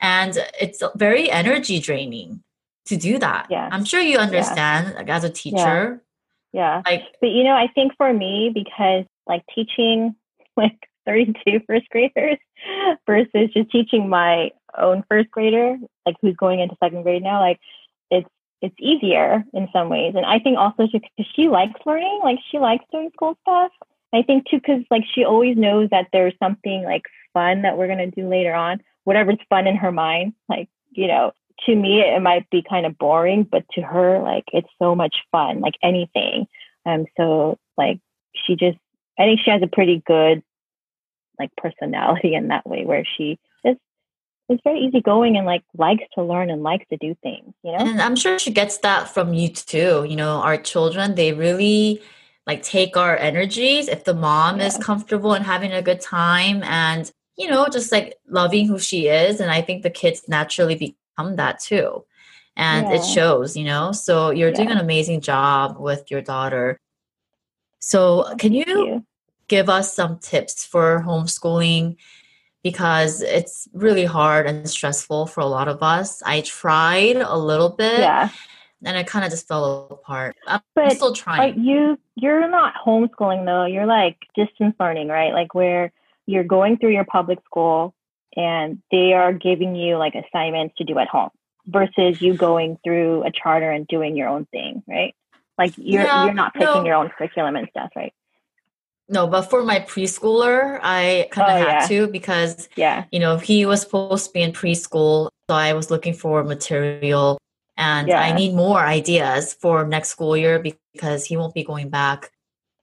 [0.00, 2.42] And it's very energy draining
[2.86, 3.48] to do that.
[3.50, 3.68] Yeah.
[3.70, 6.02] I'm sure you understand like, as a teacher.
[6.52, 6.82] Yeah.
[6.84, 6.90] yeah.
[6.90, 10.14] Like, but you know, I think for me, because like teaching
[10.56, 12.38] like 32 first graders
[13.06, 17.58] versus just teaching my own first grader, like who's going into second grade now, like
[18.10, 18.28] it's
[18.60, 20.14] it's easier in some ways.
[20.16, 23.70] And I think also because she likes learning, like she likes doing school stuff.
[24.12, 27.02] I think too, because like she always knows that there's something like
[27.34, 30.32] fun that we're gonna do later on, whatever's fun in her mind.
[30.48, 31.32] Like you know,
[31.66, 35.16] to me it might be kind of boring, but to her like it's so much
[35.30, 36.46] fun, like anything.
[36.86, 38.00] Um, so like
[38.34, 38.78] she just,
[39.18, 40.42] I think she has a pretty good
[41.38, 43.38] like personality in that way where she
[44.48, 47.78] is very easygoing and like likes to learn and likes to do things, you know?
[47.78, 50.04] And I'm sure she gets that from you too.
[50.08, 52.02] You know, our children, they really
[52.46, 54.66] like take our energies if the mom yeah.
[54.66, 59.08] is comfortable and having a good time and, you know, just like loving who she
[59.08, 59.40] is.
[59.40, 62.04] And I think the kids naturally become that too.
[62.56, 62.94] And yeah.
[62.94, 63.92] it shows, you know?
[63.92, 64.56] So you're yeah.
[64.56, 66.80] doing an amazing job with your daughter.
[67.80, 69.06] So oh, can you, you
[69.46, 71.96] give us some tips for homeschooling?
[72.62, 76.22] Because it's really hard and stressful for a lot of us.
[76.24, 78.00] I tried a little bit.
[78.00, 78.30] Yeah.
[78.84, 80.36] And it kind of just fell apart.
[80.46, 81.60] I'm but still trying.
[81.60, 83.64] you you're not homeschooling though.
[83.64, 85.32] You're like distance learning, right?
[85.32, 85.92] Like where
[86.26, 87.94] you're going through your public school
[88.36, 91.30] and they are giving you like assignments to do at home
[91.66, 95.14] versus you going through a charter and doing your own thing, right?
[95.58, 96.84] Like you're yeah, you're not picking no.
[96.84, 98.12] your own curriculum and stuff, right?
[99.08, 101.86] No, but for my preschooler, I kind of oh, had yeah.
[101.88, 105.30] to because, yeah, you know, he was supposed to be in preschool.
[105.48, 107.38] So I was looking for material
[107.78, 108.20] and yeah.
[108.20, 112.30] I need more ideas for next school year because he won't be going back.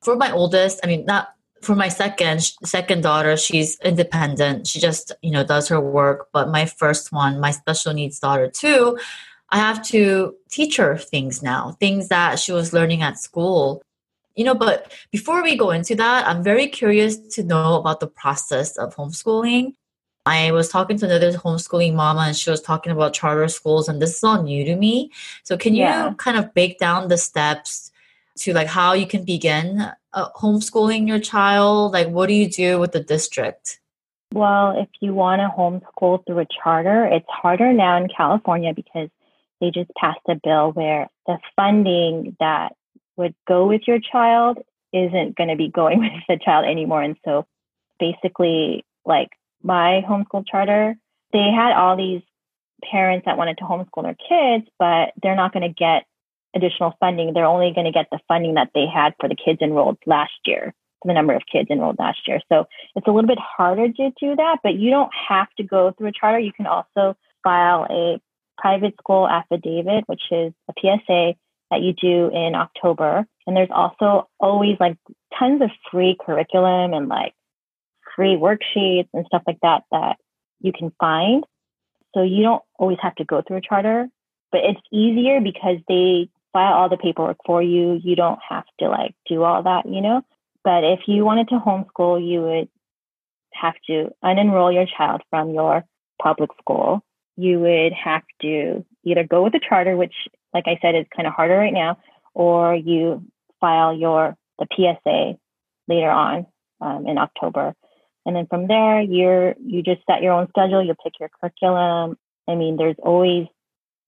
[0.02, 4.68] For my oldest, I mean, not for my second second daughter, she's independent.
[4.68, 6.30] She just, you know, does her work.
[6.32, 8.98] But my first one, my special needs daughter too,
[9.50, 13.82] I have to teach her things now, things that she was learning at school.
[14.36, 18.08] You know, but before we go into that, I'm very curious to know about the
[18.08, 19.76] process of homeschooling.
[20.26, 24.02] I was talking to another homeschooling mama and she was talking about charter schools and
[24.02, 25.12] this is all new to me.
[25.44, 26.14] So can you yeah.
[26.18, 27.92] kind of break down the steps
[28.40, 31.94] to like how you can begin uh, homeschooling your child?
[31.94, 33.80] Like what do you do with the district?
[34.34, 39.10] Well, if you want to homeschool through a charter, it's harder now in California because
[39.62, 42.74] they just passed a bill where the funding that
[43.18, 44.60] would go with your child
[44.94, 47.02] isn't going to be going with the child anymore.
[47.02, 47.46] And so
[48.00, 49.30] basically, like
[49.64, 50.96] my homeschool charter,
[51.34, 52.22] they had all these
[52.84, 56.06] parents that wanted to homeschool their kids, but they're not going to get
[56.56, 57.34] additional funding.
[57.34, 60.34] They're only going to get the funding that they had for the kids enrolled last
[60.46, 60.74] year,
[61.04, 62.40] the number of kids enrolled last year.
[62.52, 65.92] So it's a little bit harder to do that, but you don't have to go
[65.92, 66.40] through a charter.
[66.40, 68.22] You can also file a
[68.58, 71.36] private school affidavit, which is a PSA
[71.72, 73.26] that you do in October.
[73.48, 74.98] And there's also always like
[75.38, 77.34] tons of free curriculum and like
[78.16, 80.18] free worksheets and stuff like that that
[80.62, 81.44] you can find.
[82.14, 84.08] So you don't always have to go through a charter,
[84.52, 88.00] but it's easier because they file all the paperwork for you.
[88.02, 90.22] You don't have to like do all that, you know?
[90.64, 92.70] But if you wanted to homeschool, you would
[93.54, 95.84] have to unenroll your child from your
[96.22, 97.04] public school.
[97.38, 100.16] You would have to either go with a charter, which,
[100.56, 102.00] like I said, is kind of harder right now,
[102.34, 103.24] or you
[103.60, 105.38] file your the PSA
[105.88, 106.48] later on
[106.82, 107.76] um, in October.
[108.26, 110.84] And then from there, you're you just set your own schedule.
[110.84, 112.18] You pick your curriculum.
[112.48, 113.48] I mean, there's always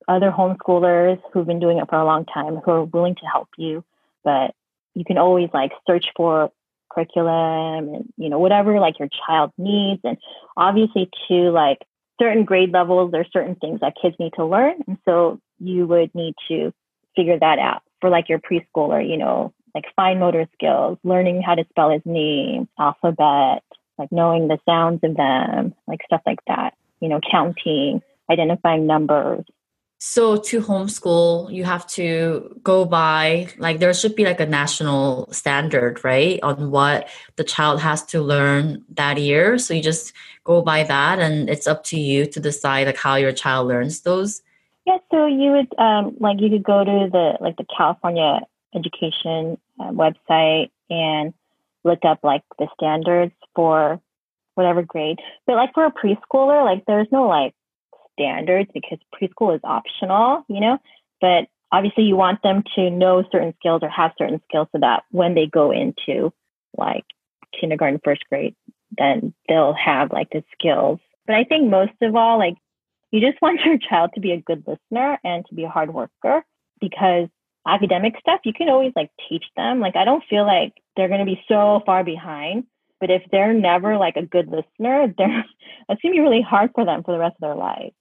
[0.07, 3.49] other homeschoolers who've been doing it for a long time who are willing to help
[3.57, 3.83] you.
[4.23, 4.55] But
[4.95, 6.51] you can always like search for
[6.89, 10.01] curriculum and you know whatever like your child needs.
[10.05, 10.17] And
[10.55, 11.79] obviously, to like
[12.19, 16.13] certain grade levels, there's certain things that kids need to learn, and so you would
[16.13, 16.73] need to
[17.15, 19.07] figure that out for like your preschooler.
[19.07, 23.63] You know, like fine motor skills, learning how to spell his name, alphabet,
[23.97, 29.45] like knowing the sounds of them, like stuff like that, you know, counting, identifying numbers.
[29.99, 35.27] So to homeschool, you have to go by like there should be like a national
[35.31, 39.57] standard, right, on what the child has to learn that year.
[39.57, 43.15] So you just go by that, and it's up to you to decide like how
[43.15, 44.43] your child learns those.
[44.87, 48.39] Yeah, so you would um, like you could go to the like the California
[48.73, 51.33] education uh, website and
[51.83, 53.99] look up like the standards for
[54.55, 55.19] whatever grade.
[55.45, 57.53] But like for a preschooler, like there's no like
[58.13, 60.77] standards because preschool is optional, you know?
[61.19, 65.03] But obviously you want them to know certain skills or have certain skills so that
[65.11, 66.31] when they go into
[66.77, 67.03] like
[67.59, 68.55] kindergarten, first grade,
[68.97, 70.99] then they'll have like the skills.
[71.25, 72.55] But I think most of all, like
[73.11, 75.93] you just want your child to be a good listener and to be a hard
[75.93, 76.43] worker
[76.79, 77.29] because
[77.67, 79.79] academic stuff you can always like teach them.
[79.79, 82.65] Like I don't feel like they're going to be so far behind.
[82.99, 85.45] But if they're never like a good listener, they're
[85.89, 87.93] it's gonna be really hard for them for the rest of their life.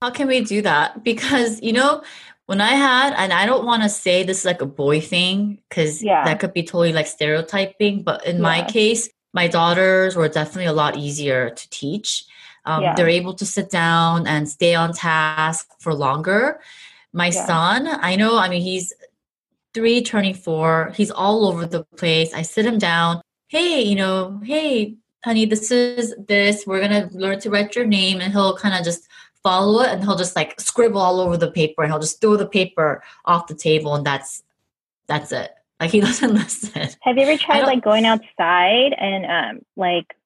[0.00, 1.02] How can we do that?
[1.02, 2.02] Because you know,
[2.46, 5.60] when I had, and I don't want to say this is like a boy thing,
[5.68, 6.24] because yeah.
[6.24, 8.02] that could be totally like stereotyping.
[8.02, 8.42] But in yeah.
[8.42, 12.24] my case, my daughters were definitely a lot easier to teach.
[12.64, 12.94] Um, yeah.
[12.94, 16.60] They're able to sit down and stay on task for longer.
[17.12, 18.92] My son, I know, I mean, he's
[19.74, 20.92] three turning four.
[20.96, 22.32] He's all over the place.
[22.32, 23.20] I sit him down.
[23.48, 26.66] Hey, you know, hey, honey, this is this.
[26.66, 29.06] We're gonna learn to write your name, and he'll kind of just
[29.42, 32.36] follow it, and he'll just like scribble all over the paper, and he'll just throw
[32.36, 34.42] the paper off the table, and that's
[35.06, 35.52] that's it.
[35.80, 36.88] Like he doesn't listen.
[37.02, 40.16] Have you ever tried like going outside and um like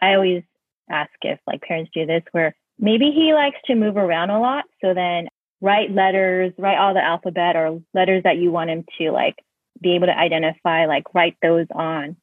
[0.00, 0.44] I always
[0.90, 4.64] ask if like parents do this where maybe he likes to move around a lot,
[4.82, 5.28] so then
[5.60, 9.36] write letters, write all the alphabet or letters that you want him to like
[9.80, 12.16] be able to identify, like write those on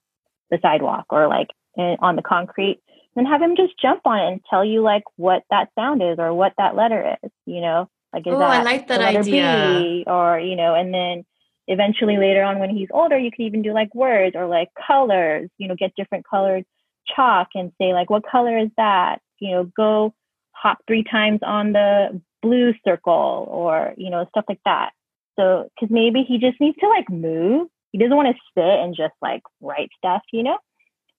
[0.52, 2.80] the sidewalk or like in, on the concrete,
[3.16, 6.18] and have him just jump on it and tell you like what that sound is
[6.20, 7.90] or what that letter is, you know?
[8.14, 9.80] Like is oh, that I like that idea.
[9.82, 11.26] B or, you know, and then
[11.68, 15.50] eventually later on when he's older, you can even do like words or like colors,
[15.58, 16.64] you know, get different colored
[17.14, 19.20] chalk and say like what color is that?
[19.40, 20.14] You know, go
[20.52, 24.92] hop three times on the blue circle or you know stuff like that
[25.38, 28.96] so because maybe he just needs to like move he doesn't want to sit and
[28.96, 30.58] just like write stuff you know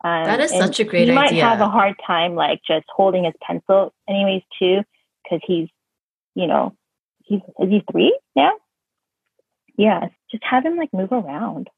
[0.05, 1.14] um, that is such a great idea.
[1.14, 1.42] he idea.
[1.42, 4.83] might have a hard time like just holding his pencil anyways too
[5.25, 5.68] because he's
[6.35, 6.77] you know
[7.25, 8.53] he's is he three now
[9.77, 11.68] yeah just have him like move around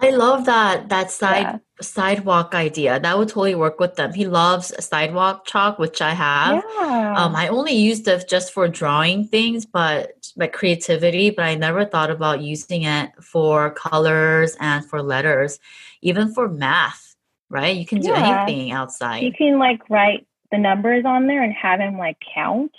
[0.00, 1.58] I love that that side yeah.
[1.80, 3.00] sidewalk idea.
[3.00, 4.12] That would totally work with them.
[4.12, 6.62] He loves sidewalk chalk, which I have.
[6.76, 7.14] Yeah.
[7.16, 11.30] Um, I only used it just for drawing things, but like creativity.
[11.30, 15.58] But I never thought about using it for colors and for letters,
[16.00, 17.16] even for math.
[17.50, 17.76] Right?
[17.76, 18.44] You can do yeah.
[18.44, 19.22] anything outside.
[19.22, 22.72] You can like write the numbers on there and have him like count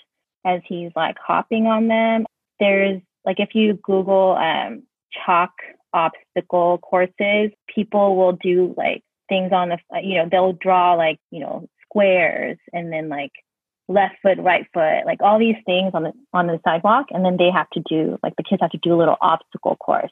[0.46, 2.26] as he's like hopping on them.
[2.60, 4.84] There's like if you Google um,
[5.26, 5.52] chalk
[5.94, 11.40] obstacle courses, people will do like things on the, you know, they'll draw like, you
[11.40, 13.32] know, squares and then like
[13.88, 17.38] left foot, right foot, like all these things on the on the sidewalk, and then
[17.38, 20.12] they have to do like the kids have to do a little obstacle course,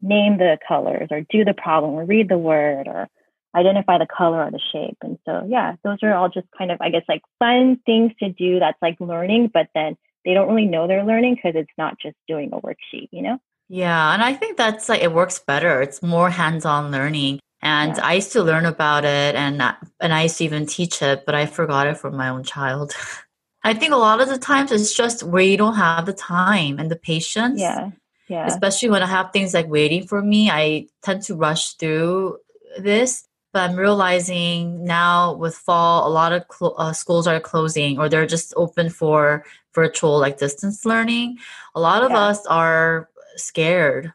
[0.00, 3.08] name the colors or do the problem or read the word or
[3.54, 4.96] identify the color or the shape.
[5.02, 8.30] And so yeah, those are all just kind of I guess like fun things to
[8.30, 11.98] do that's like learning, but then they don't really know they're learning because it's not
[12.00, 13.38] just doing a worksheet, you know?
[13.72, 15.80] Yeah, and I think that's like it works better.
[15.80, 17.38] It's more hands-on learning.
[17.62, 18.04] And yeah.
[18.04, 19.62] I used to learn about it and
[20.00, 22.92] and I used to even teach it, but I forgot it from my own child.
[23.62, 26.80] I think a lot of the times it's just where you don't have the time
[26.80, 27.60] and the patience.
[27.60, 27.90] Yeah.
[28.26, 28.46] Yeah.
[28.46, 32.38] Especially when I have things like waiting for me, I tend to rush through
[32.76, 33.24] this.
[33.52, 38.08] But I'm realizing now with fall, a lot of cl- uh, schools are closing or
[38.08, 41.38] they're just open for virtual like distance learning.
[41.74, 42.18] A lot of yeah.
[42.18, 43.08] us are
[43.40, 44.12] scared.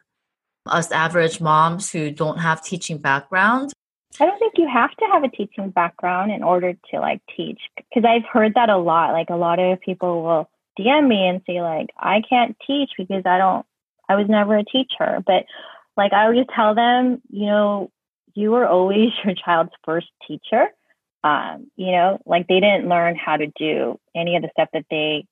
[0.66, 3.72] Us average moms who don't have teaching background.
[4.20, 7.60] I don't think you have to have a teaching background in order to like teach
[7.76, 9.12] because I've heard that a lot.
[9.12, 13.22] Like a lot of people will DM me and say like I can't teach because
[13.26, 13.66] I don't
[14.08, 15.22] I was never a teacher.
[15.26, 15.44] But
[15.96, 17.90] like I would just tell them, you know,
[18.34, 20.68] you were always your child's first teacher.
[21.24, 24.86] Um, you know, like they didn't learn how to do any of the stuff that
[24.90, 25.26] they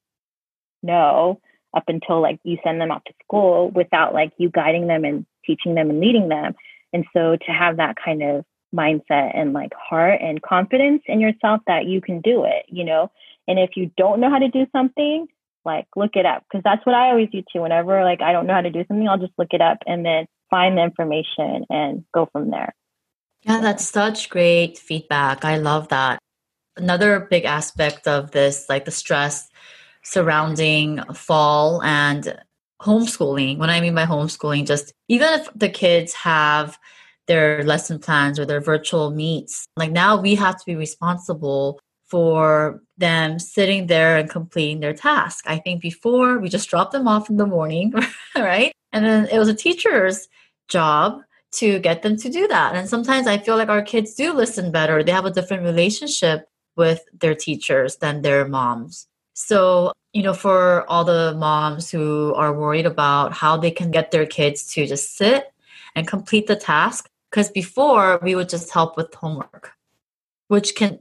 [0.82, 1.40] know
[1.74, 5.26] up until like you send them off to school without like you guiding them and
[5.44, 6.54] teaching them and leading them.
[6.92, 11.60] And so to have that kind of mindset and like heart and confidence in yourself
[11.66, 13.10] that you can do it, you know?
[13.46, 15.26] And if you don't know how to do something,
[15.64, 17.62] like look it up because that's what I always do too.
[17.62, 20.04] Whenever like I don't know how to do something, I'll just look it up and
[20.04, 22.74] then find the information and go from there.
[23.42, 25.44] Yeah, that's such great feedback.
[25.44, 26.18] I love that.
[26.76, 29.48] Another big aspect of this, like the stress
[30.04, 32.38] surrounding fall and
[32.80, 33.58] homeschooling.
[33.58, 36.78] When I mean by homeschooling, just even if the kids have
[37.26, 42.82] their lesson plans or their virtual meets, like now we have to be responsible for
[42.98, 45.44] them sitting there and completing their task.
[45.48, 47.92] I think before we just dropped them off in the morning,
[48.36, 48.72] right?
[48.92, 50.28] And then it was a teacher's
[50.68, 51.20] job
[51.52, 52.74] to get them to do that.
[52.74, 55.02] And sometimes I feel like our kids do listen better.
[55.02, 59.06] They have a different relationship with their teachers than their moms.
[59.34, 64.10] So, you know, for all the moms who are worried about how they can get
[64.10, 65.52] their kids to just sit
[65.96, 69.72] and complete the task, because before we would just help with homework,
[70.48, 71.00] which can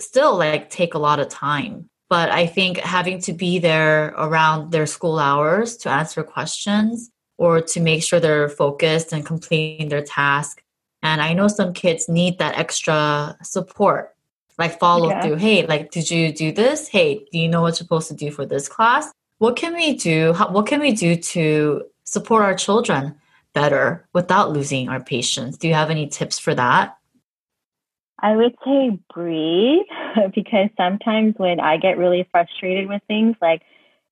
[0.00, 1.88] still like take a lot of time.
[2.08, 7.60] But I think having to be there around their school hours to answer questions or
[7.60, 10.62] to make sure they're focused and completing their task.
[11.02, 14.15] And I know some kids need that extra support
[14.58, 15.22] like follow yeah.
[15.22, 15.36] through.
[15.36, 16.88] Hey, like, did you do this?
[16.88, 19.12] Hey, do you know what you're supposed to do for this class?
[19.38, 20.32] What can we do?
[20.32, 23.14] How, what can we do to support our children
[23.52, 25.56] better without losing our patience?
[25.56, 26.96] Do you have any tips for that?
[28.18, 29.86] I would say breathe
[30.34, 33.62] because sometimes when I get really frustrated with things, like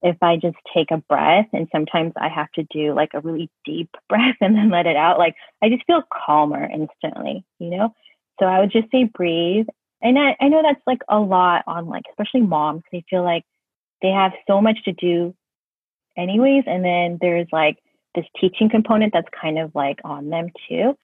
[0.02, 3.50] if I just take a breath and sometimes I have to do like a really
[3.64, 7.94] deep breath and then let it out, like I just feel calmer instantly, you know?
[8.38, 9.66] So I would just say breathe
[10.04, 13.44] and I, I know that's like a lot on like especially moms they feel like
[14.02, 15.34] they have so much to do
[16.16, 17.78] anyways and then there's like
[18.14, 20.96] this teaching component that's kind of like on them too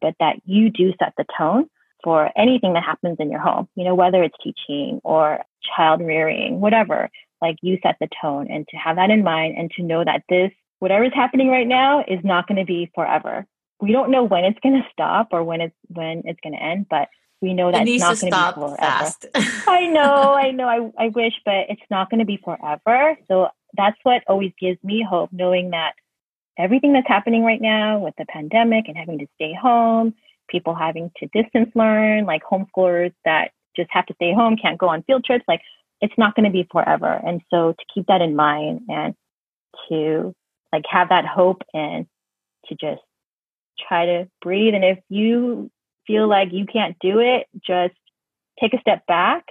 [0.00, 1.66] but that you do set the tone
[2.02, 5.44] for anything that happens in your home you know whether it's teaching or
[5.76, 7.08] child rearing whatever
[7.40, 10.22] like you set the tone and to have that in mind and to know that
[10.28, 13.46] this whatever's happening right now is not going to be forever.
[13.80, 16.62] We don't know when it's going to stop or when it's when it's going to
[16.62, 17.08] end but
[17.40, 18.76] we know that it it's not going to be forever.
[18.76, 19.26] Fast.
[19.68, 23.16] I know, I know, I, I wish, but it's not going to be forever.
[23.28, 25.94] So that's what always gives me hope, knowing that
[26.58, 30.14] everything that's happening right now with the pandemic and having to stay home,
[30.48, 34.88] people having to distance learn, like homeschoolers that just have to stay home, can't go
[34.88, 35.60] on field trips, like
[36.00, 37.20] it's not going to be forever.
[37.24, 39.14] And so to keep that in mind and
[39.88, 40.34] to
[40.72, 42.06] like have that hope and
[42.66, 43.02] to just
[43.86, 44.74] try to breathe.
[44.74, 45.70] And if you
[46.08, 46.30] feel mm-hmm.
[46.30, 47.94] like you can't do it, just
[48.60, 49.44] take a step back.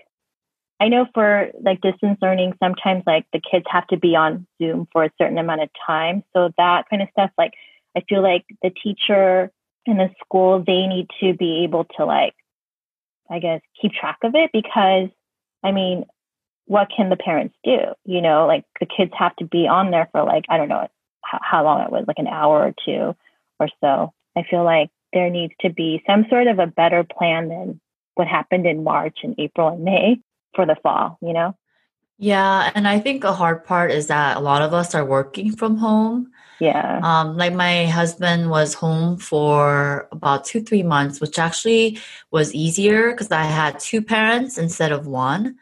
[0.79, 4.87] I know for like distance learning, sometimes like the kids have to be on Zoom
[4.91, 6.23] for a certain amount of time.
[6.35, 7.53] So that kind of stuff, like
[7.95, 9.51] I feel like the teacher
[9.85, 12.35] in the school, they need to be able to like,
[13.29, 15.09] I guess, keep track of it because,
[15.63, 16.05] I mean,
[16.65, 17.79] what can the parents do?
[18.05, 20.87] You know, like the kids have to be on there for like, I don't know
[21.23, 23.15] how, how long it was, like an hour or two
[23.59, 24.13] or so.
[24.35, 27.81] I feel like there needs to be some sort of a better plan than
[28.13, 30.19] what happened in March and April and May
[30.53, 31.55] for the fall, you know?
[32.19, 35.55] Yeah, and I think a hard part is that a lot of us are working
[35.55, 36.31] from home.
[36.59, 36.99] Yeah.
[37.03, 41.99] Um, like my husband was home for about two, three months, which actually
[42.29, 45.57] was easier because I had two parents instead of one.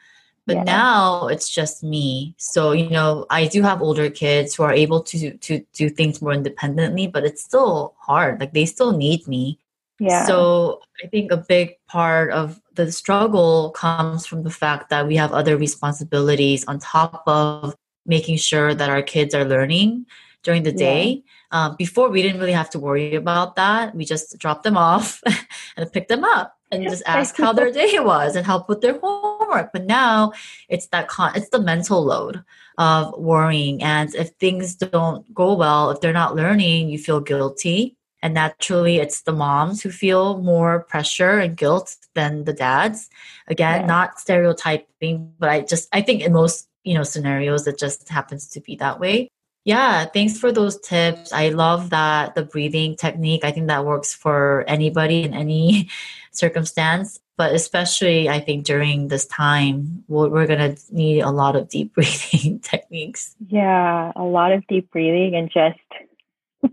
[0.47, 0.63] But Yeah.
[0.63, 2.35] now it's just me.
[2.37, 6.21] So, you know, I do have older kids who are able to to do things
[6.21, 8.39] more independently, but it's still hard.
[8.39, 9.57] Like they still need me.
[9.99, 10.25] Yeah.
[10.27, 15.15] So I think a big part of the struggle comes from the fact that we
[15.15, 17.73] have other responsibilities on top of
[18.05, 20.05] making sure that our kids are learning
[20.43, 20.77] during the Yeah.
[20.77, 21.23] day.
[21.51, 23.95] Um, before, we didn't really have to worry about that.
[23.95, 25.23] We just dropped them off
[25.77, 28.99] and picked them up and just ask how their day was and help with their
[28.99, 29.71] homework.
[29.73, 30.33] But now
[30.69, 32.43] it's that con- it's the mental load
[32.77, 33.81] of worrying.
[33.81, 37.95] And if things don't go well, if they're not learning, you feel guilty.
[38.21, 43.09] And naturally, it's the moms who feel more pressure and guilt than the dads.
[43.47, 43.85] Again, Yeah.
[43.87, 48.47] not stereotyping, but I just, I think in most, you know, scenarios, it just happens
[48.49, 49.29] to be that way.
[49.63, 51.33] Yeah, thanks for those tips.
[51.33, 53.43] I love that the breathing technique.
[53.43, 55.89] I think that works for anybody in any
[56.37, 61.55] circumstance, but especially I think during this time, we're, we're going to need a lot
[61.55, 63.35] of deep breathing techniques.
[63.47, 65.79] Yeah, a lot of deep breathing and just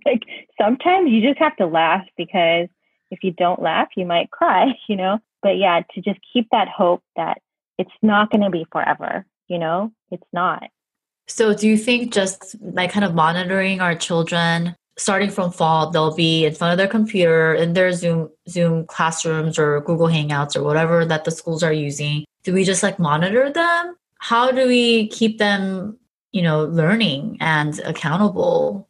[0.07, 0.23] like
[0.61, 2.69] sometimes you just have to laugh because
[3.11, 5.19] if you don't laugh, you might cry, you know?
[5.43, 7.43] But yeah, to just keep that hope that
[7.79, 9.93] it's not going to be forever, you know?
[10.11, 10.65] It's not.
[11.29, 16.15] So, do you think just like kind of monitoring our children starting from fall, they'll
[16.15, 20.63] be in front of their computer in their Zoom Zoom classrooms or Google Hangouts or
[20.63, 22.25] whatever that the schools are using?
[22.45, 23.97] Do we just like monitor them?
[24.19, 25.97] How do we keep them,
[26.33, 28.89] you know, learning and accountable?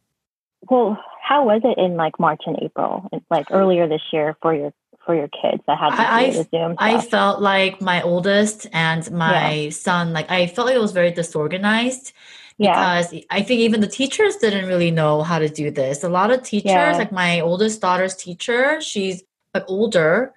[0.69, 4.73] Well, how was it in like March and April, like earlier this year for your
[5.05, 7.09] for your kids that had to I- the Zoom I stuff?
[7.09, 12.13] felt like my oldest and my son, like I felt like it was very disorganized.
[12.57, 16.03] Yeah, because I think even the teachers didn't really know how to do this.
[16.03, 16.97] A lot of teachers, Yeah.
[16.97, 19.23] like my oldest daughter's teacher, she's
[19.53, 20.33] like older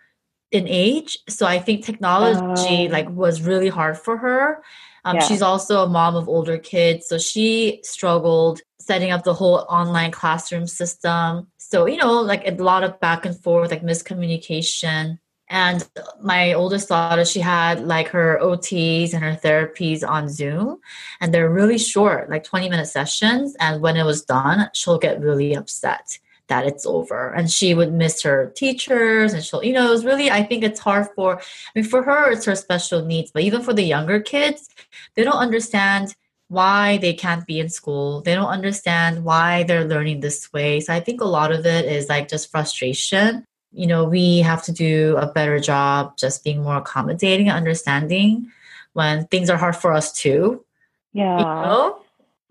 [0.52, 2.92] in age, so I think technology Oh.
[2.92, 4.62] like was really hard for her.
[5.04, 5.22] Um, Yeah.
[5.28, 10.10] She's also a mom of older kids, so she struggled setting up the whole online
[10.12, 11.48] classroom system.
[11.58, 15.18] So you know, like a lot of back and forth, like miscommunication.
[15.48, 15.88] And
[16.20, 20.80] my oldest daughter, she had like her OTs and her therapies on Zoom
[21.20, 23.54] and they're really short, like 20 minute sessions.
[23.60, 26.18] And when it was done, she'll get really upset
[26.48, 27.30] that it's over.
[27.30, 30.64] And she would miss her teachers and she'll, you know, it was really, I think
[30.64, 31.42] it's hard for, I
[31.74, 34.68] mean, for her, it's her special needs, but even for the younger kids,
[35.14, 36.14] they don't understand
[36.48, 38.20] why they can't be in school.
[38.20, 40.80] They don't understand why they're learning this way.
[40.80, 43.44] So I think a lot of it is like just frustration.
[43.72, 48.50] You know, we have to do a better job just being more accommodating and understanding
[48.92, 50.64] when things are hard for us too.
[51.12, 51.38] yeah.
[51.38, 52.00] You know?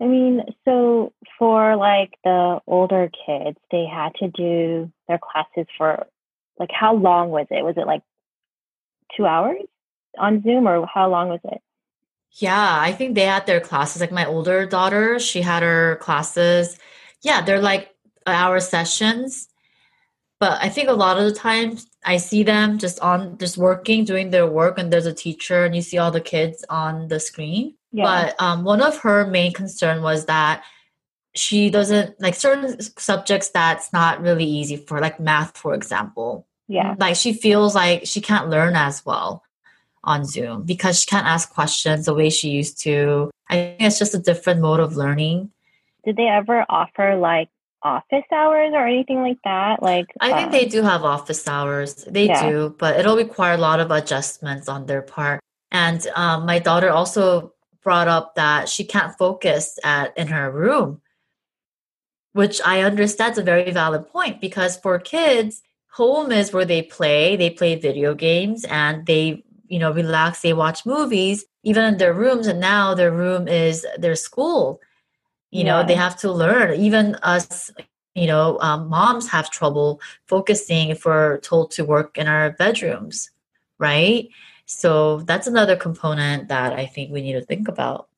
[0.00, 6.06] I mean, so for like the older kids, they had to do their classes for
[6.58, 7.64] like how long was it?
[7.64, 8.02] Was it like
[9.16, 9.62] two hours
[10.18, 11.60] on Zoom or how long was it?
[12.32, 14.00] Yeah, I think they had their classes.
[14.00, 16.78] Like my older daughter, she had her classes.
[17.22, 17.94] Yeah, they're like
[18.26, 19.48] hour sessions.
[20.38, 24.04] But I think a lot of the times I see them just on just working,
[24.04, 27.20] doing their work, and there's a teacher, and you see all the kids on the
[27.20, 27.74] screen.
[27.92, 28.04] Yeah.
[28.04, 30.62] But um, one of her main concern was that
[31.34, 36.46] she doesn't like certain subjects that's not really easy for, like math, for example.
[36.68, 36.94] yeah.
[36.98, 39.42] Like she feels like she can't learn as well
[40.04, 43.30] on Zoom because she can't ask questions the way she used to.
[43.48, 45.50] I think it's just a different mode of learning.
[46.04, 47.48] Did they ever offer like
[47.86, 49.82] office hours or anything like that?
[49.82, 51.94] Like I think um, they do have office hours.
[52.04, 52.42] They Yeah.
[52.42, 55.40] do, but it'll require a lot of adjustments on their part.
[55.70, 61.00] And um, my daughter also brought up that she can't focus at in her room,
[62.32, 65.62] which I understand is a very valid point because for kids,
[65.92, 67.36] home is where they play.
[67.36, 70.42] They play video games and they, you know, relax.
[70.42, 72.46] They watch movies, even in their rooms.
[72.46, 74.80] And now their room is their school.
[75.50, 76.78] You know, they have to learn.
[76.80, 77.70] Even us,
[78.14, 83.30] you know, um, moms have trouble focusing if we're told to work in our bedrooms,
[83.78, 84.28] right?
[84.66, 88.08] So that's another component that I think we need to think about.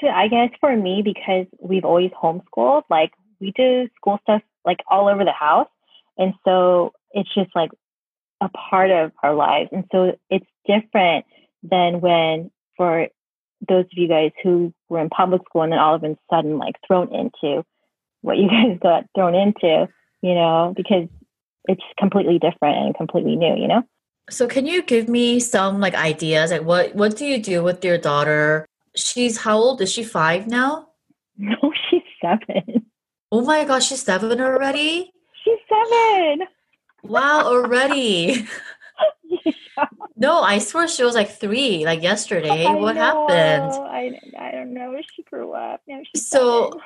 [0.00, 4.78] So I guess for me, because we've always homeschooled, like we do school stuff like
[4.88, 5.68] all over the house.
[6.16, 7.70] And so it's just like
[8.40, 9.70] a part of our lives.
[9.72, 11.26] And so it's different
[11.62, 13.08] than when for
[13.66, 16.58] those of you guys who were in public school and then all of a sudden
[16.58, 17.64] like thrown into
[18.20, 19.88] what you guys got thrown into,
[20.22, 21.08] you know, because
[21.68, 23.82] it's completely different and completely new, you know?
[24.30, 26.50] So can you give me some like ideas?
[26.50, 28.66] Like what what do you do with your daughter?
[28.94, 29.80] She's how old?
[29.80, 30.86] Is she five now?
[31.40, 32.86] No, she's seven.
[33.30, 35.12] Oh my gosh, she's seven already?
[35.44, 36.48] She's seven.
[37.04, 38.44] Wow, already.
[39.28, 39.84] yeah.
[40.16, 42.64] No, I swear she was like three, like yesterday.
[42.66, 43.26] I what know.
[43.28, 43.72] happened?
[43.86, 44.96] I, I don't know.
[45.14, 45.82] She grew up.
[46.16, 46.80] So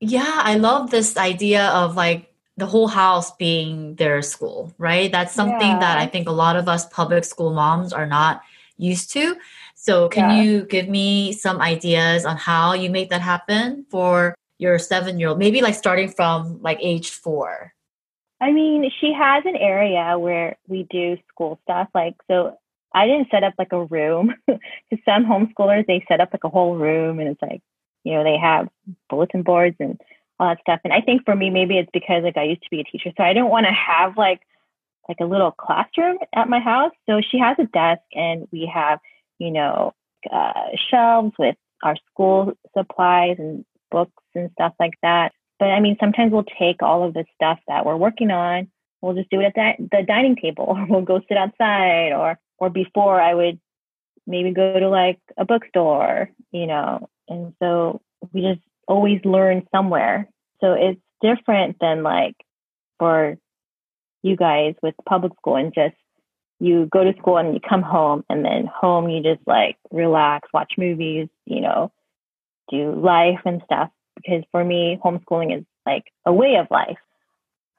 [0.00, 5.10] yeah, I love this idea of like the whole house being their school, right?
[5.10, 8.42] That's something that I think a lot of us public school moms are not
[8.76, 9.36] used to.
[9.74, 10.42] So, can Yeah.
[10.42, 15.28] you give me some ideas on how you make that happen for your seven year
[15.30, 15.38] old?
[15.38, 17.74] Maybe like starting from like age four.
[18.44, 21.88] I mean, she has an area where we do school stuff.
[21.94, 22.58] Like, so
[22.94, 24.34] I didn't set up like a room.
[24.46, 27.62] Because some homeschoolers, they set up like a whole room and it's like,
[28.04, 28.68] you know, they have
[29.08, 29.98] bulletin boards and
[30.38, 30.80] all that stuff.
[30.84, 33.12] And I think for me, maybe it's because like I used to be a teacher.
[33.16, 34.42] So I don't want to have like,
[35.08, 36.92] like a little classroom at my house.
[37.08, 38.98] So she has a desk and we have,
[39.38, 39.94] you know,
[40.30, 45.32] uh, shelves with our school supplies and books and stuff like that.
[45.58, 48.68] But I mean, sometimes we'll take all of the stuff that we're working on.
[49.00, 52.38] We'll just do it at di- the dining table, or we'll go sit outside, or
[52.58, 53.60] or before I would
[54.26, 57.08] maybe go to like a bookstore, you know.
[57.28, 58.00] And so
[58.32, 60.28] we just always learn somewhere.
[60.60, 62.36] So it's different than like
[62.98, 63.36] for
[64.22, 65.96] you guys with public school and just
[66.60, 70.48] you go to school and you come home and then home you just like relax,
[70.54, 71.92] watch movies, you know,
[72.70, 73.90] do life and stuff.
[74.16, 76.98] Because for me, homeschooling is like a way of life.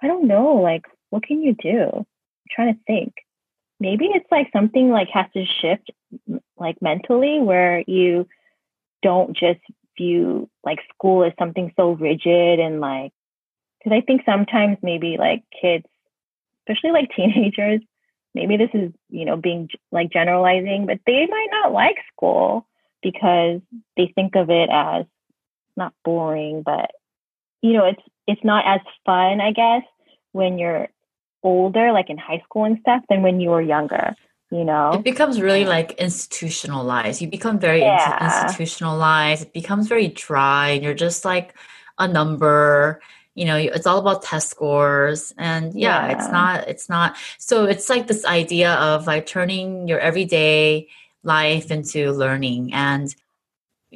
[0.01, 1.89] I don't know, like what can you do?
[1.93, 2.05] I'm
[2.51, 3.13] trying to think.
[3.79, 5.91] Maybe it's like something like has to shift
[6.57, 8.27] like mentally where you
[9.01, 9.59] don't just
[9.97, 13.11] view like school as something so rigid and like
[13.85, 15.85] because I think sometimes maybe like kids,
[16.61, 17.81] especially like teenagers,
[18.33, 22.67] maybe this is you know being like generalizing, but they might not like school
[23.01, 23.61] because
[23.97, 25.05] they think of it as
[25.77, 26.91] not boring, but
[27.61, 29.83] you know it's it's not as fun, I guess,
[30.31, 30.87] when you're
[31.43, 34.15] older, like in high school and stuff, than when you were younger.
[34.51, 37.19] You know, It becomes really like institutionalized.
[37.19, 38.25] You become very Yeah.
[38.25, 39.41] institutionalized.
[39.43, 41.55] It becomes very dry, and you're just like
[41.97, 43.01] a number.
[43.33, 46.67] You know, it's all about test scores, and yeah, it's not.
[46.69, 47.17] It's not.
[47.37, 50.87] So it's like this idea of like turning your everyday
[51.23, 53.13] life into learning, and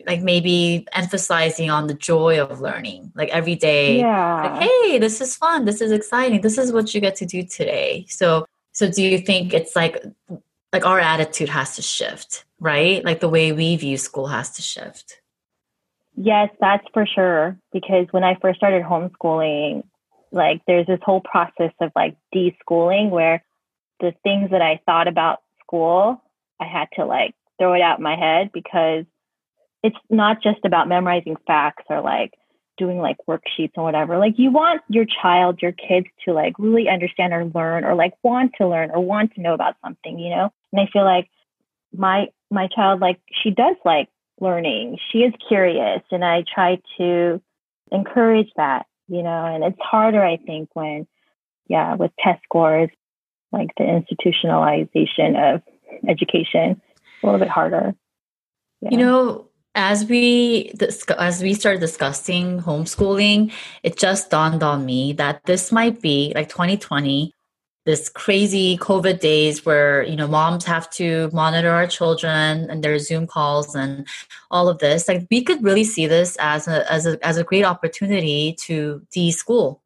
[0.05, 5.21] like maybe emphasizing on the joy of learning, like every day yeah, like hey this
[5.21, 5.65] is fun.
[5.65, 6.41] This is exciting.
[6.41, 8.05] This is what you get to do today.
[8.09, 10.03] So so do you think it's like
[10.71, 13.03] like our attitude has to shift right?
[13.03, 15.21] Like the way we view school has to shift.
[16.15, 17.57] Yes, that's for sure.
[17.71, 19.83] Because when I first started homeschooling,
[20.31, 23.43] like there's this whole process of like deschooling where
[23.99, 26.21] the things that I thought about school,
[26.59, 29.05] I had to like throw it out my head because
[29.83, 32.33] it's not just about memorizing facts or like
[32.77, 34.17] doing like worksheets or whatever.
[34.17, 38.13] Like you want your child, your kids to like really understand or learn or like
[38.23, 40.51] want to learn or want to know about something, you know?
[40.71, 41.29] And I feel like
[41.95, 44.07] my my child like she does like
[44.39, 44.97] learning.
[45.11, 47.41] She is curious and I try to
[47.91, 51.05] encourage that, you know, and it's harder I think when
[51.67, 52.89] yeah, with test scores,
[53.51, 55.61] like the institutionalization of
[56.07, 56.81] education,
[57.21, 57.93] a little bit harder.
[58.81, 58.91] Yeah.
[58.91, 59.48] you know
[59.79, 60.73] as we
[61.17, 63.51] as we started discussing homeschooling
[63.83, 67.33] it just dawned on me that this might be like 2020
[67.85, 72.99] this crazy covid days where you know moms have to monitor our children and their
[72.99, 74.05] zoom calls and
[74.51, 75.07] all of this.
[75.07, 79.01] Like we could really see this as a as a as a great opportunity to
[79.13, 79.81] de-school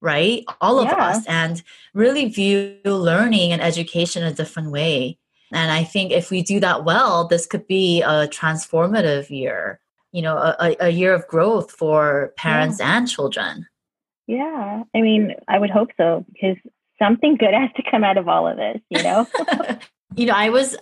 [0.00, 0.44] right?
[0.60, 1.08] All of Yeah.
[1.08, 1.60] us and
[1.92, 5.18] really view learning and education a different way
[5.52, 9.80] and I think if we do that well, this could be a transformative year,
[10.12, 13.66] you know, a, a- year of growth for parents and children.
[14.26, 14.82] Yeah.
[14.94, 16.56] I mean, I would hope so because
[16.98, 19.26] something good has to come out of all of this, you know?
[20.16, 20.76] you know, I was,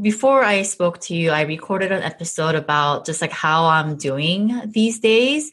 [0.00, 4.60] before I spoke to you, I recorded an episode about just like how I'm doing
[4.66, 5.52] these days.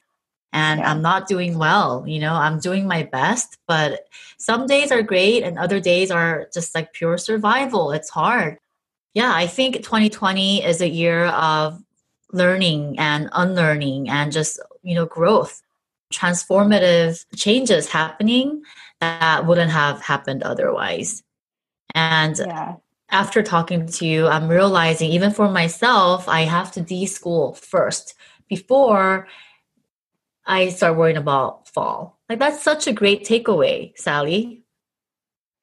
[0.58, 0.90] And Yeah.
[0.90, 3.92] I'm not doing well, you know, I'm doing my best, but
[4.38, 7.86] some days are great and other days are just like pure survival.
[7.98, 8.58] It's hard.
[9.14, 11.82] Yeah, I think 2020 is a year of
[12.34, 14.54] learning and unlearning and just,
[14.88, 15.62] you know, growth.
[16.14, 18.64] transformative changes happening
[19.00, 21.24] that wouldn't have happened otherwise.
[21.94, 22.76] And yeah.
[23.10, 28.16] after talking to you, I'm realizing even for myself, I have to de school first
[28.48, 29.28] before
[30.48, 32.20] I start worrying about fall.
[32.30, 34.64] Like that's such a great takeaway, Sally.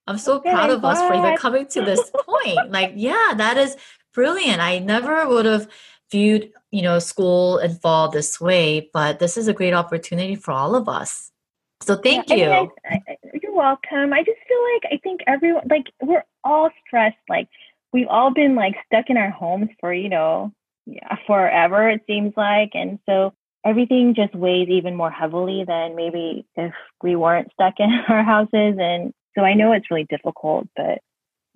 [0.06, 2.70] I'm so okay, proud of us for even coming to this point.
[2.70, 3.76] like, yeah, that is
[4.12, 4.60] brilliant.
[4.60, 5.66] I never would have
[6.10, 10.52] viewed, you know, school and fall this way, but this is a great opportunity for
[10.52, 11.32] all of us.
[11.80, 12.72] So thank yeah, you.
[12.84, 14.12] I I, I, you're welcome.
[14.12, 17.16] I just feel like I think everyone, like, we're all stressed.
[17.28, 17.48] Like,
[17.94, 20.52] we've all been like stuck in our homes for, you know,
[20.84, 22.72] yeah, forever, it seems like.
[22.74, 23.32] And so
[23.64, 28.76] everything just weighs even more heavily than maybe if we weren't stuck in our houses.
[28.78, 30.98] And so I know it's really difficult, but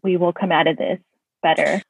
[0.03, 0.99] we will come out of this
[1.43, 1.83] better.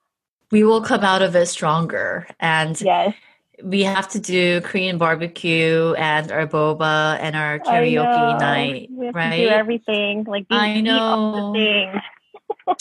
[0.51, 2.27] We will come out of it stronger.
[2.41, 3.15] And yes.
[3.63, 8.89] we have to do Korean barbecue and our boba and our karaoke night.
[8.91, 9.37] We have right?
[9.37, 10.25] to do everything.
[10.25, 11.55] Like I know.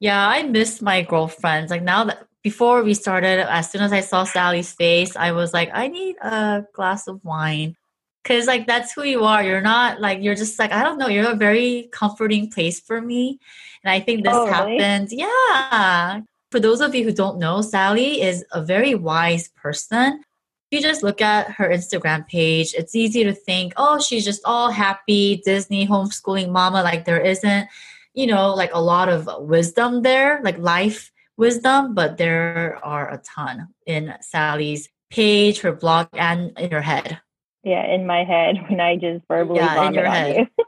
[0.00, 1.70] yeah, I miss my girlfriends.
[1.70, 5.52] Like now that before we started, as soon as I saw Sally's face, I was
[5.52, 7.76] like, I need a glass of wine.
[8.24, 9.42] Cause like that's who you are.
[9.42, 11.08] You're not like you're just like I don't know.
[11.08, 13.40] You're a very comforting place for me,
[13.82, 15.08] and I think this oh, happened.
[15.10, 15.24] Really?
[15.24, 16.20] Yeah.
[16.52, 20.22] For those of you who don't know, Sally is a very wise person.
[20.70, 24.42] If you just look at her Instagram page, it's easy to think, oh, she's just
[24.44, 26.82] all happy Disney homeschooling mama.
[26.82, 27.68] Like there isn't,
[28.14, 33.18] you know, like a lot of wisdom there, like life wisdom, but there are a
[33.18, 37.20] ton in Sally's page, her blog, and in her head.
[37.64, 40.36] Yeah, in my head when I just verbally yeah, in your head.
[40.36, 40.64] You.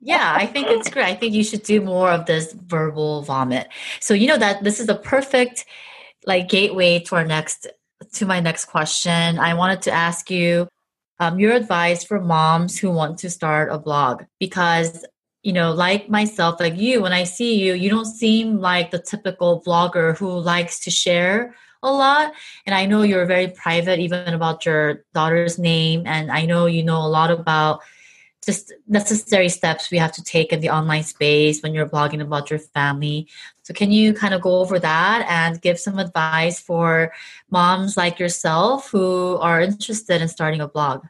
[0.00, 1.06] yeah, I think it's great.
[1.06, 3.68] I think you should do more of this verbal vomit.
[4.00, 5.64] So you know that this is a perfect
[6.26, 7.66] like gateway to our next
[8.14, 9.38] to my next question.
[9.38, 10.68] I wanted to ask you
[11.20, 15.04] um, your advice for moms who want to start a blog because
[15.42, 18.98] you know, like myself, like you, when I see you, you don't seem like the
[18.98, 22.32] typical blogger who likes to share a lot.
[22.66, 26.02] And I know you're very private, even about your daughter's name.
[26.06, 27.80] And I know you know a lot about
[28.44, 32.50] just necessary steps we have to take in the online space when you're blogging about
[32.50, 33.28] your family.
[33.62, 37.12] So, can you kind of go over that and give some advice for
[37.50, 41.04] moms like yourself who are interested in starting a blog?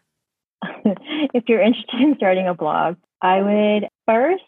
[0.85, 4.45] if you're interested in starting a blog, I would first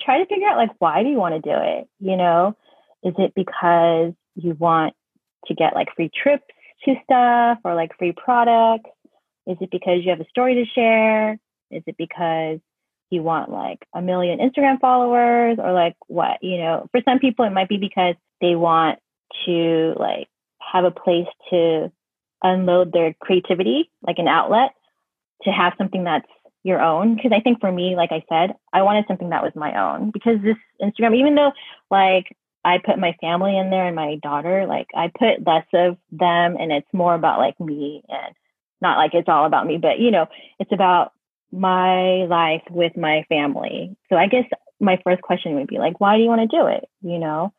[0.00, 1.88] try to figure out like why do you want to do it?
[2.00, 2.56] You know,
[3.02, 4.94] is it because you want
[5.46, 6.44] to get like free trips
[6.84, 8.90] to stuff or like free products?
[9.46, 11.32] Is it because you have a story to share?
[11.70, 12.58] Is it because
[13.10, 16.42] you want like a million Instagram followers or like what?
[16.42, 18.98] You know, for some people, it might be because they want
[19.46, 20.28] to like
[20.60, 21.90] have a place to
[22.42, 24.72] unload their creativity, like an outlet
[25.42, 26.28] to have something that's
[26.66, 27.14] your own.
[27.14, 30.10] Because i think for me like i said i wanted something that was my own.
[30.10, 31.52] Because this instagram even though
[31.90, 35.96] like i put my family in there and my daughter like i put less of
[36.10, 38.34] them and it's more about like me and
[38.80, 40.26] not like it's all about me but you know
[40.58, 41.12] it's about
[41.52, 43.96] my life with my family.
[44.10, 44.44] So i guess
[44.80, 47.52] my first question would be like why do you want to do it you know?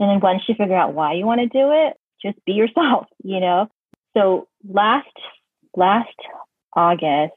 [0.00, 3.06] And then once you figure out why you want to do it just be yourself
[3.22, 3.68] you know?
[4.16, 5.16] So last
[5.76, 6.18] last
[6.74, 7.34] august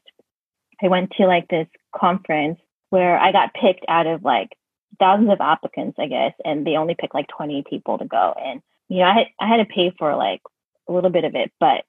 [0.82, 2.60] I went to like this conference
[2.90, 4.50] where I got picked out of like
[4.98, 8.34] thousands of applicants, I guess, and they only picked like 20 people to go.
[8.40, 10.40] And, you know, I had, I had to pay for like
[10.88, 11.84] a little bit of it, but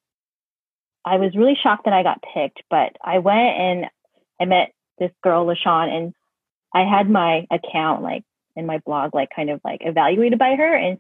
[1.06, 2.64] I was really shocked that I got picked.
[2.70, 3.86] But I went and
[4.40, 6.14] I met this girl, LaShawn, and
[6.74, 8.24] I had my account like
[8.56, 10.76] in my blog, like kind of like evaluated by her.
[10.76, 10.98] And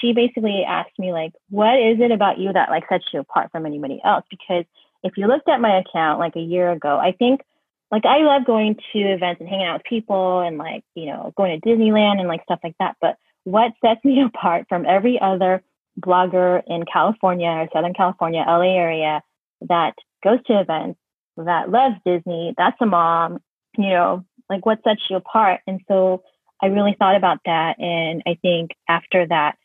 [0.00, 3.52] she basically asked me, like, what is it about you that like sets you apart
[3.52, 4.24] from anybody else?
[4.30, 4.64] Because
[5.02, 7.42] if you looked at my account like a year ago, I think
[7.90, 11.32] like I love going to events and hanging out with people and like, you know,
[11.36, 12.96] going to Disneyland and like stuff like that.
[13.00, 15.62] But what sets me apart from every other
[16.00, 19.22] blogger in California or Southern California, LA area
[19.68, 19.94] that
[20.24, 20.98] goes to events,
[21.36, 23.38] that loves Disney, that's a mom,
[23.76, 25.60] you know, like what sets you apart?
[25.66, 26.22] And so
[26.62, 27.78] I really thought about that.
[27.78, 29.56] And I think after that,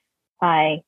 [0.41, 0.81] I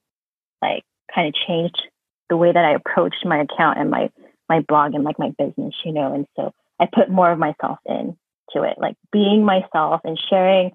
[0.61, 0.83] like
[1.13, 1.81] kind of changed
[2.29, 4.09] the way that I approached my account and my
[4.49, 6.13] my blog and like my business, you know.
[6.13, 8.15] And so I put more of myself into
[8.63, 10.71] it, like being myself and sharing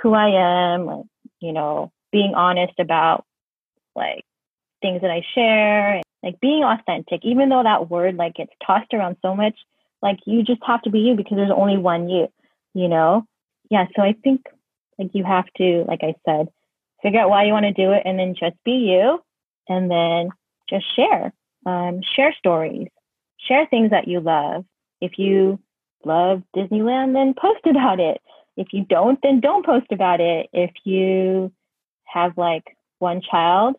[0.00, 1.04] who I am, like,
[1.40, 3.24] you know, being honest about
[3.94, 4.24] like
[4.80, 9.16] things that I share, like being authentic, even though that word like gets tossed around
[9.22, 9.54] so much,
[10.00, 12.28] like you just have to be you because there's only one you,
[12.74, 13.24] you know?
[13.70, 13.86] Yeah.
[13.96, 14.46] So I think
[14.98, 16.48] like you have to, like I said,
[17.02, 19.20] figure out why you want to do it and then just be you
[19.68, 20.30] and then
[20.68, 21.32] just share.
[21.66, 22.88] Um, share stories,
[23.46, 24.64] share things that you love.
[25.00, 25.60] if you
[26.04, 28.20] love Disneyland, then post about it.
[28.56, 30.48] If you don't, then don't post about it.
[30.52, 31.52] If you
[32.04, 32.64] have like
[32.98, 33.76] one child,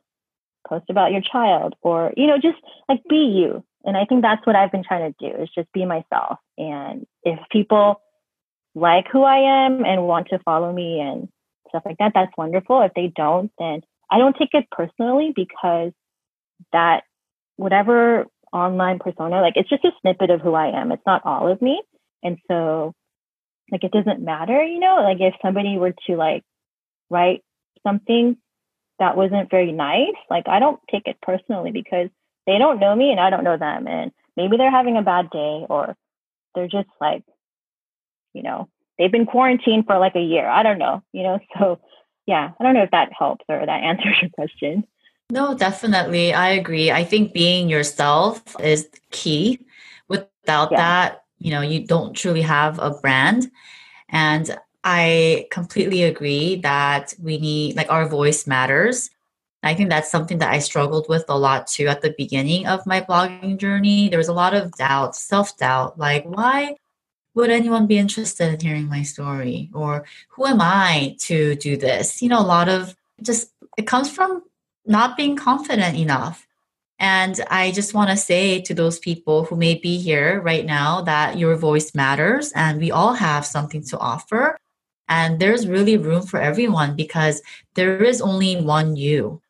[0.68, 2.58] post about your child or, you know, just
[2.88, 3.64] like be you.
[3.84, 6.40] And I think that's what I've been trying to do is just be myself.
[6.58, 8.02] And if people
[8.76, 11.30] like who I am and want to follow me and
[11.70, 12.82] stuff like that, that's wonderful.
[12.82, 13.82] If they don't, then
[14.12, 15.92] I don't take it personally because
[16.74, 17.04] that
[17.56, 20.92] whatever online persona, like it's just a snippet of who I am.
[20.92, 21.82] It's not all of me.
[22.24, 22.94] And so
[23.72, 26.44] like it doesn't matter, you know, like if somebody were to like
[27.10, 27.44] write
[27.86, 28.38] something
[29.00, 32.10] that wasn't very nice, like I don't take it personally because
[32.46, 33.88] they don't know me and I don't know them.
[33.88, 35.96] And maybe they're having a bad day or
[36.56, 37.24] they're just like,
[38.34, 40.48] you know, they've been quarantined for like a year.
[40.48, 41.80] I don't know, you know, so
[42.26, 44.86] yeah, I don't know if that helps or that answers your question.
[45.32, 46.34] No, definitely.
[46.34, 46.92] I agree.
[46.92, 49.60] I think being yourself is key.
[50.08, 50.78] Without yeah.
[50.78, 53.52] that, you know, you don't truly have a brand.
[54.10, 59.12] And I completely agree that we need, like, our voice matters.
[59.62, 62.86] I think that's something that I struggled with a lot too at the beginning of
[62.88, 64.10] my blogging journey.
[64.10, 66.78] There was a lot of doubt, self doubt, like, why
[67.36, 69.70] would anyone be interested in hearing my story?
[69.74, 72.22] Or who am I to do this?
[72.22, 74.44] You know, a lot of just, it comes from
[74.86, 76.48] not being confident enough.
[77.00, 81.02] And I just want to say to those people who may be here right now
[81.02, 84.58] that your voice matters and we all have something to offer.
[85.08, 87.42] And there's really room for everyone because
[87.76, 89.42] there is only one you.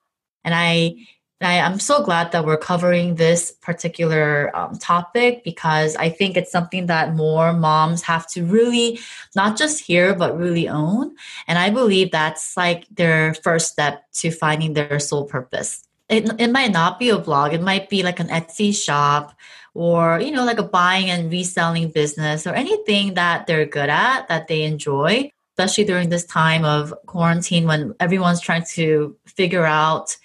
[0.43, 0.95] And I
[1.41, 6.51] I, am so glad that we're covering this particular um, topic because I think it's
[6.51, 8.99] something that more moms have to really
[9.35, 11.15] not just hear, but really own.
[11.47, 15.87] And I believe that's like their first step to finding their soul purpose.
[16.09, 19.33] It, it might not be a blog, it might be like an Etsy shop
[19.73, 24.27] or, you know, like a buying and reselling business or anything that they're good at,
[24.27, 30.17] that they enjoy, especially during this time of quarantine when everyone's trying to figure out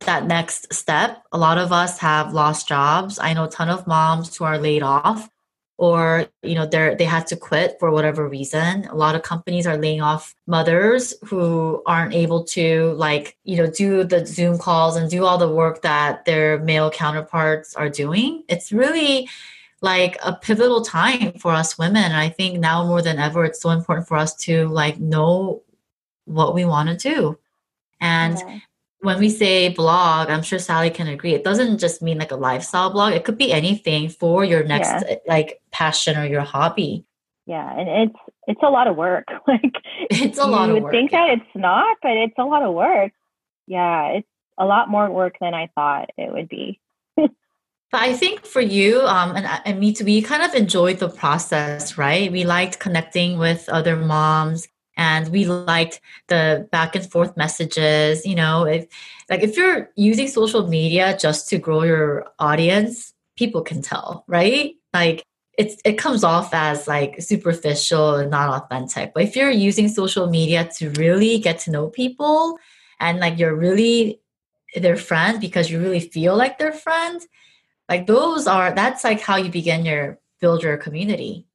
[0.00, 1.22] that next step.
[1.32, 3.18] A lot of us have lost jobs.
[3.18, 5.28] I know a ton of moms who are laid off
[5.78, 8.86] or you know they're they had to quit for whatever reason.
[8.86, 13.70] A lot of companies are laying off mothers who aren't able to like you know
[13.70, 18.44] do the zoom calls and do all the work that their male counterparts are doing.
[18.48, 19.28] It's really
[19.82, 22.04] like a pivotal time for us women.
[22.04, 25.62] And i think now more than ever it's so important for us to like know
[26.24, 27.38] what we want to do.
[28.00, 28.60] And yeah
[29.00, 31.34] when we say blog, I'm sure Sally can agree.
[31.34, 33.12] It doesn't just mean like a lifestyle blog.
[33.12, 35.16] It could be anything for your next yeah.
[35.26, 37.04] like passion or your hobby.
[37.46, 39.26] Yeah, and it's it's a lot of work.
[39.48, 39.74] like
[40.10, 40.78] it's a lot of work.
[40.78, 43.12] You would think that it's not, but it's a lot of work.
[43.66, 44.28] Yeah, it's
[44.58, 46.80] a lot more work than I thought it would be.
[47.16, 47.30] but
[47.92, 51.98] I think for you um, and, and me too, we kind of enjoyed the process,
[51.98, 52.32] right?
[52.32, 54.66] We liked connecting with other moms
[54.96, 58.86] and we liked the back and forth messages you know if
[59.30, 64.74] like if you're using social media just to grow your audience people can tell right?
[64.92, 65.24] Like
[65.58, 69.12] it's it comes off as like superficial and not authentic.
[69.14, 72.58] But if you're using social media to really get to know people
[73.00, 74.20] and like you're really
[74.74, 77.22] their friend because you really feel like their friend
[77.88, 81.46] like those are that's like how you begin your build your community.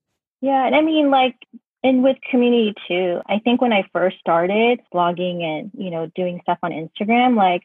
[0.42, 1.36] Yeah and i mean like
[1.84, 6.40] and with community too i think when i first started blogging and you know doing
[6.44, 7.64] stuff on instagram like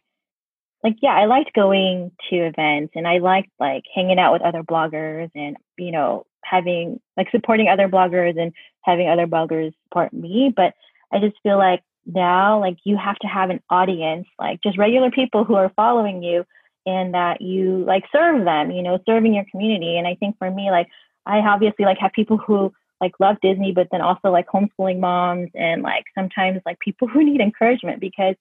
[0.82, 4.62] like yeah i liked going to events and i liked like hanging out with other
[4.62, 8.52] bloggers and you know having like supporting other bloggers and
[8.82, 10.52] having other bloggers support me.
[10.54, 10.74] But
[11.12, 15.10] i just feel like now like you have to have an audience like just regular
[15.10, 16.44] people who are following you
[16.84, 19.98] and that you like serve them you know serving your community.
[19.98, 20.88] And i think for me like
[21.26, 25.50] i obviously like have people who like love Disney, but then also like homeschooling moms
[25.54, 28.34] and like sometimes like people who need encouragement because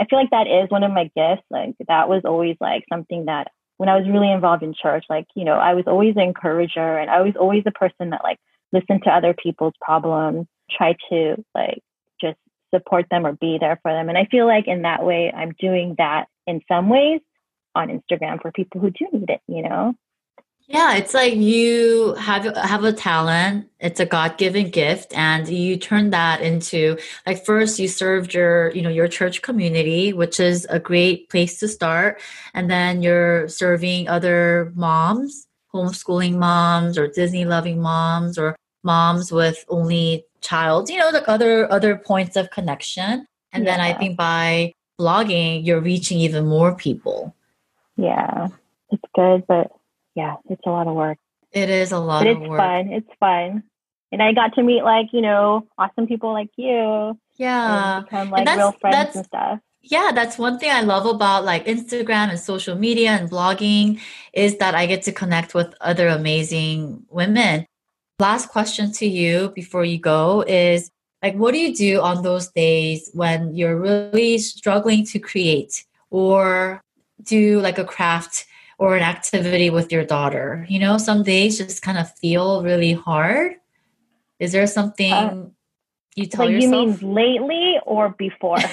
[0.00, 1.46] I feel like that is one of my gifts.
[1.50, 5.26] Like that was always like something that when I was really involved in church, like,
[5.34, 8.38] you know, I was always an encourager and I was always the person that like
[8.72, 11.82] listened to other people's problems, try to like
[12.20, 12.38] just
[12.74, 14.08] support them or be there for them.
[14.08, 17.20] And I feel like in that way, I'm doing that in some ways
[17.74, 19.94] on Instagram for people who do need it, you know?
[20.72, 23.68] Yeah, it's like you have have a talent.
[23.78, 26.96] It's a God-given gift and you turn that into
[27.26, 31.60] like first you served your, you know, your church community, which is a great place
[31.60, 32.22] to start,
[32.54, 39.66] and then you're serving other moms, homeschooling moms or Disney loving moms or moms with
[39.68, 43.26] only child, you know, like other other points of connection.
[43.52, 43.76] And yeah.
[43.76, 47.36] then I think by blogging, you're reaching even more people.
[47.98, 48.48] Yeah.
[48.90, 49.70] It's good, but
[50.14, 51.18] yeah, it's a lot of work.
[51.52, 52.88] It is a lot but it's fun.
[52.88, 53.62] It's fun.
[54.10, 57.18] And I got to meet like, you know, awesome people like you.
[57.36, 57.96] Yeah.
[57.96, 59.58] And become like that's- real friends that's- and stuff.
[59.84, 64.00] Yeah, that's one thing I love about like Instagram and social media and blogging
[64.32, 67.66] is that I get to connect with other amazing women.
[68.20, 70.88] Last question to you before you go is
[71.20, 76.80] like what do you do on those days when you're really struggling to create or
[77.24, 78.46] do like a craft
[78.78, 80.66] or an activity with your daughter?
[80.68, 83.56] You know, some days just kind of feel really hard.
[84.38, 85.46] Is there something Uh,
[86.16, 88.58] you tell Like you mean lately or before?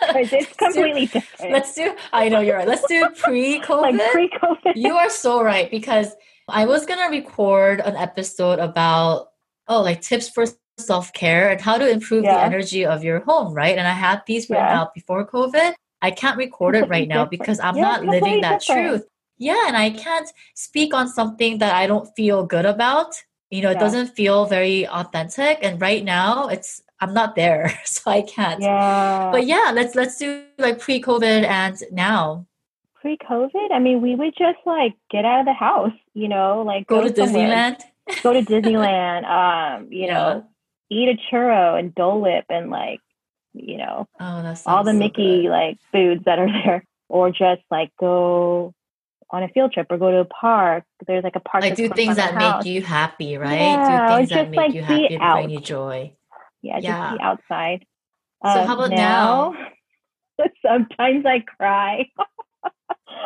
[0.00, 1.52] Because it's completely different.
[1.52, 1.94] Let's do.
[2.12, 2.66] I know you're right.
[2.68, 3.82] Let's do pre-COVID.
[3.82, 4.72] like pre-COVID.
[4.76, 6.14] you are so right because
[6.48, 9.30] I was gonna record an episode about
[9.66, 10.46] oh like tips for
[10.78, 13.76] self-care and how to improve the energy of your home, right?
[13.76, 14.80] And I had these written Yeah.
[14.80, 15.74] out before COVID.
[16.02, 18.86] I can't record it right now because I'm Yeah, not living that different.
[18.88, 19.04] truth.
[19.40, 23.16] Yeah, and I can't speak on something that I don't feel good about.
[23.50, 23.86] You know, it Yeah.
[23.86, 25.58] doesn't feel very authentic.
[25.64, 27.72] And right now it's I'm not there.
[27.86, 28.60] So I can't.
[28.62, 29.30] yeah.
[29.32, 32.46] But yeah, let's let's do like pre-COVID and now.
[33.00, 36.86] pre-COVID, I mean, we would just like get out of the house, you know, like
[36.86, 37.48] Go to somewhere.
[37.48, 37.78] Disneyland.
[38.22, 40.12] go to Disneyland, um, you Yeah.
[40.14, 40.44] know,
[40.90, 43.00] eat a churro and Dole Whip and like,
[43.54, 48.74] you know, Oh, all the Mickey like foods that are there, or just like go
[49.32, 50.84] on a field trip or go to a park.
[51.06, 51.62] There's like a park.
[51.62, 52.64] like do things that house.
[52.64, 53.60] make you happy, right?
[53.60, 56.12] Yeah, do things that just, make like, you happy and bring you joy.
[56.62, 57.12] Yeah, just Yeah.
[57.14, 57.86] be outside.
[58.44, 59.54] So Uh, how about now?
[60.66, 62.06] sometimes I cry.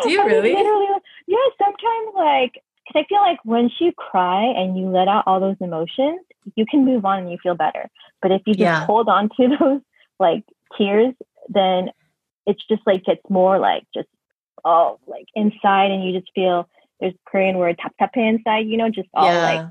[0.02, 0.52] Do you really?
[0.52, 0.86] literally,
[1.26, 5.40] yeah, sometimes like because I feel like once you cry and you let out all
[5.40, 6.20] those emotions,
[6.54, 7.88] you can move on and you feel better.
[8.20, 8.84] But if you just Yeah.
[8.84, 9.80] hold on to those
[10.18, 10.44] like
[10.76, 11.14] tears,
[11.48, 11.90] then
[12.46, 14.08] it's just like gets more like just
[14.64, 16.68] oh like inside, and you just feel
[17.00, 19.66] there's Korean word tap tap inside, you know, just all like.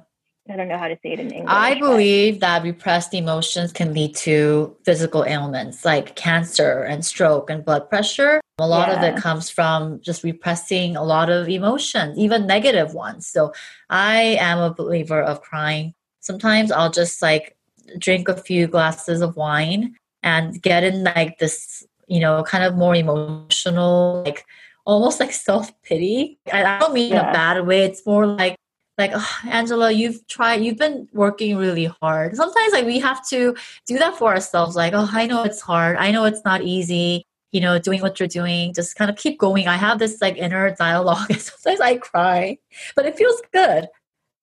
[0.50, 1.50] I don't know how to say it in English.
[1.50, 7.50] I but- believe that repressed emotions can lead to physical ailments like cancer and stroke
[7.50, 8.42] and blood pressure.
[8.60, 13.26] A lot of it comes from just repressing a lot of emotions, even negative ones.
[13.26, 13.54] So
[13.90, 15.94] I am a believer of crying.
[16.20, 17.56] Sometimes I'll just like
[17.98, 22.76] drink a few glasses of wine and get in like this, you know, kind of
[22.76, 24.46] more emotional, like
[24.86, 26.40] almost like self pity.
[26.52, 27.84] I don't mean in a bad way.
[27.84, 28.56] It's more like
[28.98, 33.56] like "Ugh, angela you've tried you've been working really hard sometimes like we have to
[33.88, 37.24] do that for ourselves like oh i know it's hard i know it's not easy
[37.52, 40.38] you know doing what you're doing just kind of keep going i have this like
[40.38, 42.56] inner dialogue and sometimes i cry
[42.96, 43.88] but it feels good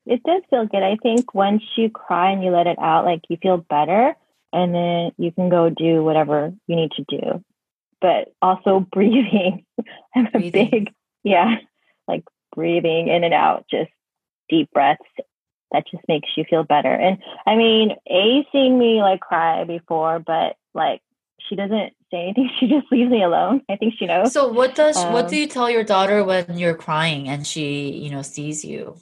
[0.06, 0.82] It does feel good.
[0.82, 4.16] I think once you cry and you let it out, like you feel better,
[4.52, 7.44] and then you can go do whatever you need to do.
[8.00, 9.64] But also breathing.
[10.14, 10.70] I'm a Breathing.
[10.70, 10.92] big,
[11.24, 11.56] yeah,
[12.08, 13.90] like breathing in and out, just
[14.48, 15.02] deep breaths.
[15.72, 16.92] That just makes you feel better.
[16.92, 21.00] And I mean, A seen me like cry before, but like
[21.48, 22.50] she doesn't say anything.
[22.58, 23.62] She just leaves me alone.
[23.70, 24.32] I think she knows.
[24.32, 27.92] so what does what Um, do you tell your daughter when you're crying and she
[27.92, 28.96] you know sees you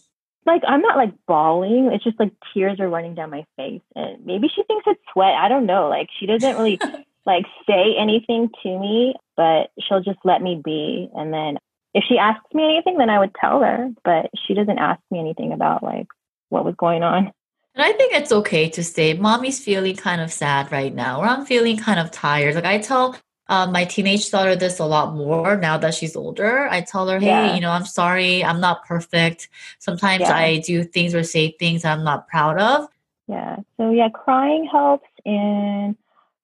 [0.45, 1.91] like I'm not like bawling.
[1.93, 5.35] It's just like tears are running down my face, and maybe she thinks it's sweat.
[5.35, 5.89] I don't know.
[5.89, 6.79] Like she doesn't really
[7.27, 11.09] like say anything to me, but she'll just let me be.
[11.15, 11.59] And then
[11.95, 13.91] if she asks me anything, then I would tell her.
[14.05, 16.09] But she doesn't ask me anything about like
[16.51, 17.33] what was going on.
[17.75, 21.27] And I think it's okay to say, Mommy's feeling kind of sad right now, or
[21.27, 22.57] I'm feeling kind of tired.
[22.57, 23.17] Like I tell
[23.49, 26.69] um, my teenage daughter this a lot more now that she's older.
[26.69, 27.55] I tell her, hey, Yeah.
[27.55, 29.49] you know, I'm sorry, I'm not perfect.
[29.79, 30.35] Sometimes Yeah.
[30.37, 32.89] I do things or say things I'm not proud of.
[33.29, 33.57] Yeah.
[33.77, 35.97] So yeah, crying helps, and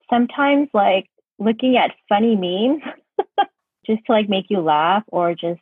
[0.09, 1.09] sometimes like
[1.39, 2.83] looking at funny memes
[3.87, 5.61] just to like make you laugh, or just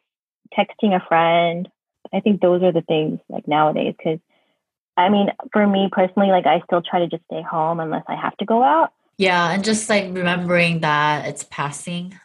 [0.56, 1.68] texting a friend.
[2.12, 4.18] I think those are the things like nowadays because.
[4.94, 8.14] I mean, for me personally, like I still try to just stay home unless I
[8.14, 8.92] have to go out.
[9.16, 12.18] Yeah, and just like remembering that it's passing,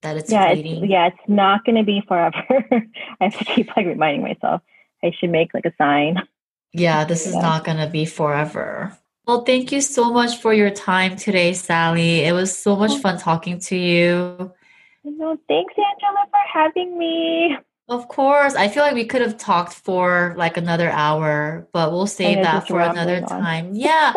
[0.00, 0.84] that it's yeah, fleeting.
[0.84, 2.40] it's, yeah, it's not going to be forever.
[3.20, 4.62] I have to keep like reminding myself.
[5.04, 6.16] I should make like a sign.
[6.72, 7.40] Yeah, this is Yeah.
[7.42, 8.96] not going to be forever.
[9.26, 12.20] Well, thank you so much for your time today, Sally.
[12.20, 12.98] It was so much Oh.
[12.98, 14.52] fun talking to you.
[15.02, 17.56] No, thanks, Angela, for having me.
[17.88, 18.54] Of course.
[18.54, 22.66] I feel like we could have talked for like another hour, but we'll save that
[22.68, 23.70] for another time.
[23.74, 24.12] Yeah.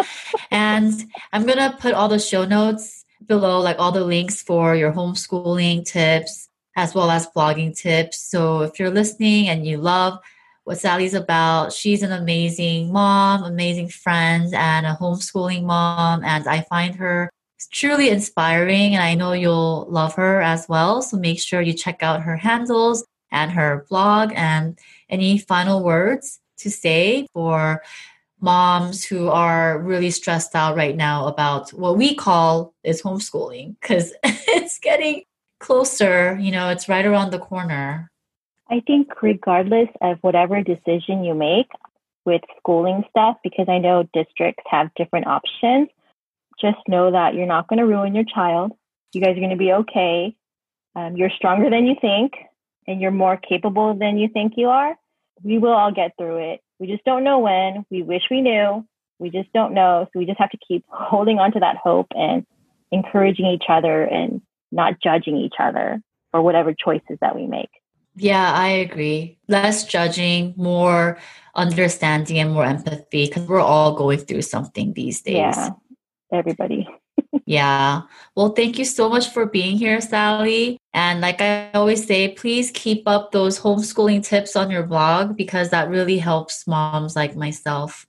[0.51, 0.93] and
[1.33, 4.91] I'm going to put all the show notes below, like all the links for your
[4.91, 8.19] homeschooling tips as well as blogging tips.
[8.21, 10.19] So if you're listening and you love
[10.63, 16.23] what Sally's about, she's an amazing mom, amazing friend, and a homeschooling mom.
[16.23, 17.29] And I find her
[17.71, 21.01] truly inspiring, and I know you'll love her as well.
[21.01, 24.31] So make sure you check out her handles and her blog.
[24.35, 24.77] And
[25.09, 27.81] any final words to say for
[28.41, 34.13] moms who are really stressed out right now about what we call is homeschooling because
[34.23, 35.23] it's getting
[35.59, 38.09] closer, you know, it's right around the corner.
[38.69, 41.69] I think regardless of whatever decision you make
[42.25, 45.89] with schooling stuff, because I know districts have different options,
[46.61, 48.73] just know that you're not going to ruin your child.
[49.13, 50.35] You guys are going to be okay.
[50.95, 52.33] Um, you're stronger than you think,
[52.85, 54.95] and you're more capable than you think you are.
[55.43, 56.61] We will all get through it.
[56.79, 57.85] We just don't know when.
[57.89, 58.85] We wish we knew.
[59.17, 60.07] We just don't know.
[60.11, 62.45] So we just have to keep holding on to that hope and
[62.91, 64.41] encouraging each other and
[64.71, 66.01] not judging each other
[66.31, 67.69] for whatever choices that we make.
[68.19, 69.37] Yeah, I agree.
[69.47, 71.17] Less judging, more
[71.55, 75.35] understanding, and more empathy because we're all going through something these days.
[75.35, 75.69] Yeah,
[76.31, 76.87] everybody.
[77.45, 78.01] yeah.
[78.35, 80.77] Well, thank you so much for being here, Sally.
[80.93, 85.69] And like I always say, please keep up those homeschooling tips on your blog because
[85.69, 88.05] that really helps moms like myself.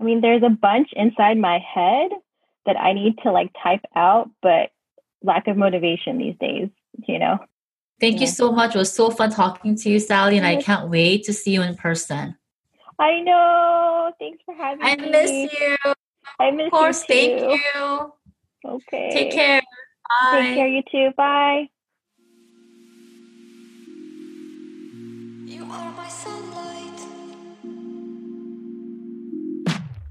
[0.00, 2.12] I mean, there's a bunch inside my head
[2.66, 4.70] that I need to like type out, but
[5.24, 6.68] lack of motivation these days,
[7.08, 7.38] you know?
[8.00, 8.20] Thank yeah.
[8.22, 8.74] you so much.
[8.74, 11.62] It was so fun talking to you, Sally, and I can't wait to see you
[11.62, 12.36] in person.
[12.98, 14.12] I know.
[14.18, 15.08] Thanks for having I me.
[15.08, 15.76] I miss you.
[16.38, 17.14] I miss of course, you.
[17.14, 18.12] Thank you.
[18.64, 19.10] Okay.
[19.12, 19.62] Take care.
[20.22, 20.42] Bye.
[20.42, 21.10] Take care, you too.
[21.16, 21.68] Bye.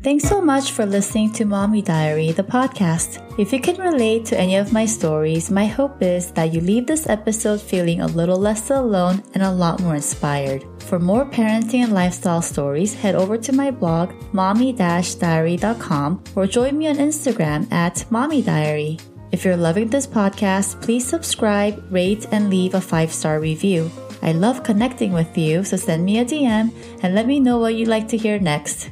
[0.07, 3.19] Thanks so much for listening to Mommy Diary, the podcast.
[3.37, 6.87] If you can relate to any of my stories, my hope is that you leave
[6.87, 10.63] this episode feeling a little less alone and a lot more inspired.
[10.83, 16.87] For more parenting and lifestyle stories, head over to my blog, mommy-diary.com, or join me
[16.87, 18.99] on Instagram at Mommy Diary.
[19.33, 23.91] If you're loving this podcast, please subscribe, rate, and leave a five star review.
[24.21, 26.71] I love connecting with you, so send me a DM
[27.03, 28.91] and let me know what you'd like to hear next.